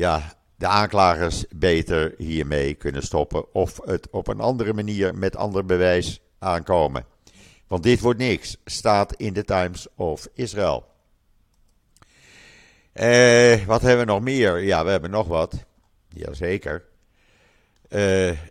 ja, 0.00 0.32
de 0.56 0.66
aanklagers 0.66 1.44
beter 1.54 2.14
hiermee 2.18 2.74
kunnen 2.74 3.02
stoppen. 3.02 3.54
Of 3.54 3.80
het 3.84 4.10
op 4.10 4.28
een 4.28 4.40
andere 4.40 4.72
manier 4.72 5.14
met 5.14 5.36
ander 5.36 5.64
bewijs 5.64 6.20
aankomen. 6.38 7.04
Want 7.66 7.82
dit 7.82 8.00
wordt 8.00 8.18
niks, 8.18 8.56
staat 8.64 9.14
in 9.14 9.32
de 9.32 9.44
Times 9.44 9.86
of 9.94 10.28
Israel. 10.34 10.86
Eh, 12.92 13.64
wat 13.64 13.82
hebben 13.82 14.06
we 14.06 14.12
nog 14.12 14.20
meer? 14.20 14.58
Ja, 14.58 14.84
we 14.84 14.90
hebben 14.90 15.10
nog 15.10 15.26
wat. 15.26 15.64
Jazeker. 16.08 16.84
Uh, 17.88 17.98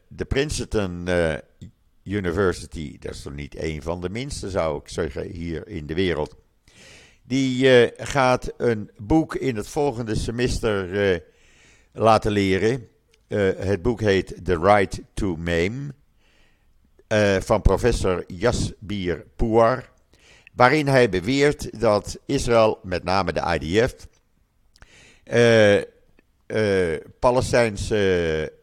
de 0.07 0.25
Princeton 0.27 1.05
uh, 1.09 1.33
University, 2.03 2.97
dat 2.99 3.13
is 3.13 3.21
toch 3.21 3.33
niet 3.33 3.63
een 3.63 3.81
van 3.81 4.01
de 4.01 4.09
minste, 4.09 4.49
zou 4.49 4.79
ik 4.79 4.89
zeggen, 4.89 5.31
hier 5.31 5.67
in 5.67 5.85
de 5.85 5.93
wereld. 5.93 6.35
Die 7.23 7.83
uh, 7.83 7.89
gaat 7.97 8.53
een 8.57 8.91
boek 8.97 9.35
in 9.35 9.55
het 9.55 9.67
volgende 9.67 10.15
semester 10.15 11.21
laten 11.99 12.31
leren. 12.31 12.87
het 13.57 13.81
boek 13.81 14.01
heet 14.01 14.45
The 14.45 14.59
Right 14.59 15.01
to 15.13 15.35
Maim. 15.35 15.93
Eh, 17.09 17.35
van 17.39 17.61
professor 17.61 18.23
Jasbir 18.27 19.25
Pouar, 19.35 19.89
waarin 20.53 20.87
hij 20.87 21.09
beweert 21.09 21.79
dat 21.79 22.19
Israël, 22.25 22.79
met 22.83 23.03
name 23.03 23.33
de 23.33 23.59
IDF, 23.59 24.07
uh, 26.47 26.97
Palestijnse 27.19 28.53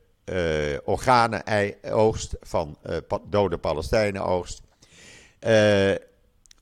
organen 0.84 1.42
oogst, 1.82 2.36
van 2.40 2.78
dode 3.28 3.58
Palestijnen 3.58 4.24
oogst, 4.24 4.62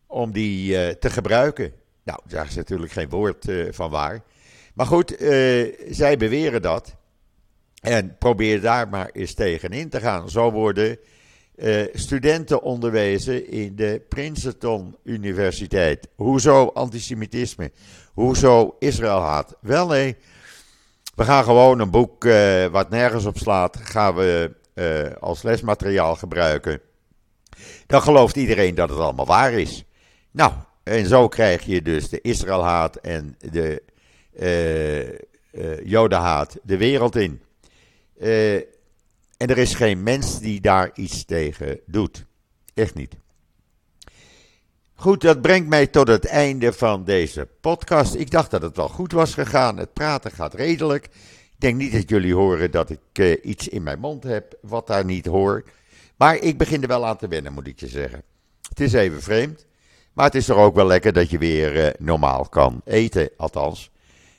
om 0.06 0.32
die 0.32 0.98
te 0.98 1.10
gebruiken. 1.10 1.72
Nou, 2.02 2.20
daar 2.24 2.46
is 2.46 2.54
natuurlijk 2.54 2.92
geen 2.92 3.08
woord 3.08 3.52
van 3.70 3.90
waar. 3.90 4.22
Maar 4.74 4.86
goed, 4.86 5.14
zij 5.90 6.16
beweren 6.18 6.62
dat. 6.62 6.96
En 7.80 8.16
probeer 8.18 8.60
daar 8.60 8.88
maar 8.88 9.10
eens 9.12 9.34
tegen 9.34 9.70
in 9.70 9.88
te 9.88 10.00
gaan. 10.00 10.30
Zo 10.30 10.50
worden 10.50 10.98
uh, 11.56 11.86
studenten 11.92 12.62
onderwezen 12.62 13.50
in 13.50 13.76
de 13.76 14.02
Princeton 14.08 14.96
Universiteit. 15.02 16.08
Hoezo 16.14 16.66
antisemitisme? 16.66 17.70
Hoezo 18.12 18.76
Israël 18.78 19.20
haat? 19.20 19.56
Wel 19.60 19.86
nee, 19.86 20.16
we 21.14 21.24
gaan 21.24 21.44
gewoon 21.44 21.78
een 21.78 21.90
boek 21.90 22.24
uh, 22.24 22.66
wat 22.66 22.90
nergens 22.90 23.24
op 23.24 23.38
slaat, 23.38 23.76
gaan 23.76 24.14
we 24.14 24.52
als 25.20 25.42
lesmateriaal 25.42 26.16
gebruiken. 26.16 26.80
Dan 27.86 28.02
gelooft 28.02 28.36
iedereen 28.36 28.74
dat 28.74 28.88
het 28.88 28.98
allemaal 28.98 29.26
waar 29.26 29.52
is. 29.52 29.84
Nou, 30.30 30.52
en 30.82 31.06
zo 31.06 31.28
krijg 31.28 31.62
je 31.62 31.82
dus 31.82 32.08
de 32.08 32.20
Israëlhaat 32.20 32.96
en 32.96 33.36
de 33.38 33.82
Jodenhaat 35.84 36.58
de 36.62 36.76
wereld 36.76 37.16
in. 37.16 37.42
En 39.36 39.48
er 39.50 39.58
is 39.58 39.74
geen 39.74 40.02
mens 40.02 40.40
die 40.40 40.60
daar 40.60 40.90
iets 40.94 41.24
tegen 41.24 41.80
doet. 41.86 42.24
Echt 42.74 42.94
niet. 42.94 43.14
Goed, 44.94 45.20
dat 45.20 45.42
brengt 45.42 45.68
mij 45.68 45.86
tot 45.86 46.08
het 46.08 46.24
einde 46.24 46.72
van 46.72 47.04
deze 47.04 47.48
podcast. 47.60 48.14
Ik 48.14 48.30
dacht 48.30 48.50
dat 48.50 48.62
het 48.62 48.76
wel 48.76 48.88
goed 48.88 49.12
was 49.12 49.34
gegaan. 49.34 49.76
Het 49.76 49.92
praten 49.92 50.30
gaat 50.30 50.54
redelijk. 50.54 51.04
Ik 51.04 51.60
denk 51.60 51.76
niet 51.76 51.92
dat 51.92 52.08
jullie 52.08 52.34
horen 52.34 52.70
dat 52.70 52.90
ik 52.90 53.40
iets 53.42 53.68
in 53.68 53.82
mijn 53.82 53.98
mond 53.98 54.22
heb 54.22 54.58
wat 54.60 54.86
daar 54.86 55.04
niet 55.04 55.26
hoort. 55.26 55.68
Maar 56.16 56.36
ik 56.36 56.58
begin 56.58 56.82
er 56.82 56.88
wel 56.88 57.06
aan 57.06 57.16
te 57.16 57.28
wennen, 57.28 57.52
moet 57.52 57.66
ik 57.66 57.80
je 57.80 57.88
zeggen. 57.88 58.22
Het 58.68 58.80
is 58.80 58.92
even 58.92 59.22
vreemd. 59.22 59.66
Maar 60.12 60.24
het 60.24 60.34
is 60.34 60.46
toch 60.46 60.56
ook 60.56 60.74
wel 60.74 60.86
lekker 60.86 61.12
dat 61.12 61.30
je 61.30 61.38
weer 61.38 61.94
normaal 61.98 62.48
kan 62.48 62.80
eten. 62.84 63.30
Althans, 63.36 63.90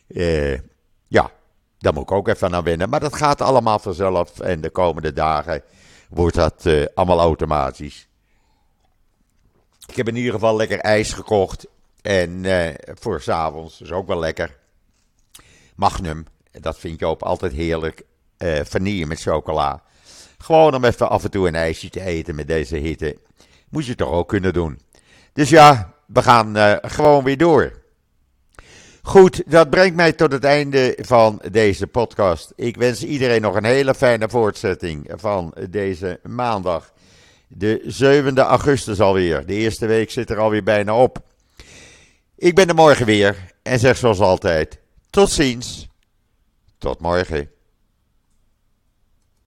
uh, 0.08 0.60
ja, 1.08 1.32
daar 1.78 1.94
moet 1.94 2.04
ik 2.04 2.12
ook 2.12 2.28
even 2.28 2.56
aan 2.56 2.64
wennen. 2.64 2.90
Maar 2.90 3.00
dat 3.00 3.16
gaat 3.16 3.42
allemaal 3.42 3.80
vanzelf. 3.80 4.40
En 4.40 4.62
de 4.62 4.70
komende 4.70 5.14
dagen 5.14 5.64
wordt 6.10 6.36
dat 6.36 6.66
uh, 6.66 6.86
allemaal 6.94 7.20
automatisch. 7.20 8.08
Ik 9.88 9.96
heb 9.96 10.08
in 10.08 10.16
ieder 10.16 10.34
geval 10.34 10.56
lekker 10.56 10.80
ijs 10.80 11.14
gekocht. 11.14 11.68
En 12.02 12.44
uh, 12.44 12.68
voor 12.86 13.22
s'avonds 13.22 13.82
is 13.82 13.92
ook 13.92 14.08
wel 14.08 14.20
lekker. 14.20 14.58
Magnum. 15.76 16.26
Dat 16.52 16.78
vind 16.78 17.00
je 17.00 17.06
ook 17.06 17.22
altijd 17.22 17.52
heerlijk. 17.52 18.04
Uh, 18.38 18.60
vanille 18.64 19.06
met 19.06 19.22
chocola. 19.22 19.84
Gewoon 20.38 20.76
om 20.76 20.84
even 20.84 21.10
af 21.10 21.24
en 21.24 21.32
toe 21.32 21.48
een 21.48 21.56
ijsje 21.56 21.90
te 21.90 22.02
eten 22.02 22.36
met 22.36 22.48
deze 22.48 22.76
hitte. 22.76 23.18
Moet 23.70 23.86
je 23.86 23.96
toch 23.96 24.10
ook 24.10 24.28
kunnen 24.28 24.54
doen. 24.54 24.80
Dus 25.34 25.50
ja, 25.50 25.94
we 26.06 26.22
gaan 26.22 26.80
gewoon 26.82 27.24
weer 27.24 27.38
door. 27.38 27.85
Goed, 29.06 29.44
dat 29.46 29.70
brengt 29.70 29.96
mij 29.96 30.14
tot 30.14 30.32
het 30.32 30.44
einde 30.44 30.98
van 31.02 31.42
deze 31.52 31.88
podcast. 31.88 32.54
Ik 32.56 32.78
wens 32.78 33.04
iedereen 33.04 33.42
nog 33.42 33.56
een 33.56 33.66
hele 33.66 33.96
fijne 33.96 34.30
voortzetting 34.30 35.12
van 35.16 35.54
deze 35.70 36.20
maandag. 36.24 36.92
De 37.48 37.82
7e 38.34 38.38
augustus 38.38 39.00
alweer. 39.00 39.46
De 39.46 39.54
eerste 39.54 39.86
week 39.86 40.12
zit 40.12 40.30
er 40.30 40.40
alweer 40.40 40.64
bijna 40.64 40.96
op. 40.96 41.20
Ik 42.36 42.56
ben 42.56 42.68
er 42.68 42.76
morgen 42.76 43.06
weer 43.06 43.52
en 43.62 43.80
zeg 43.80 43.98
zoals 43.98 44.20
altijd: 44.20 44.80
tot 45.10 45.32
ziens. 45.32 45.88
Tot 46.78 47.00
morgen. 47.00 47.50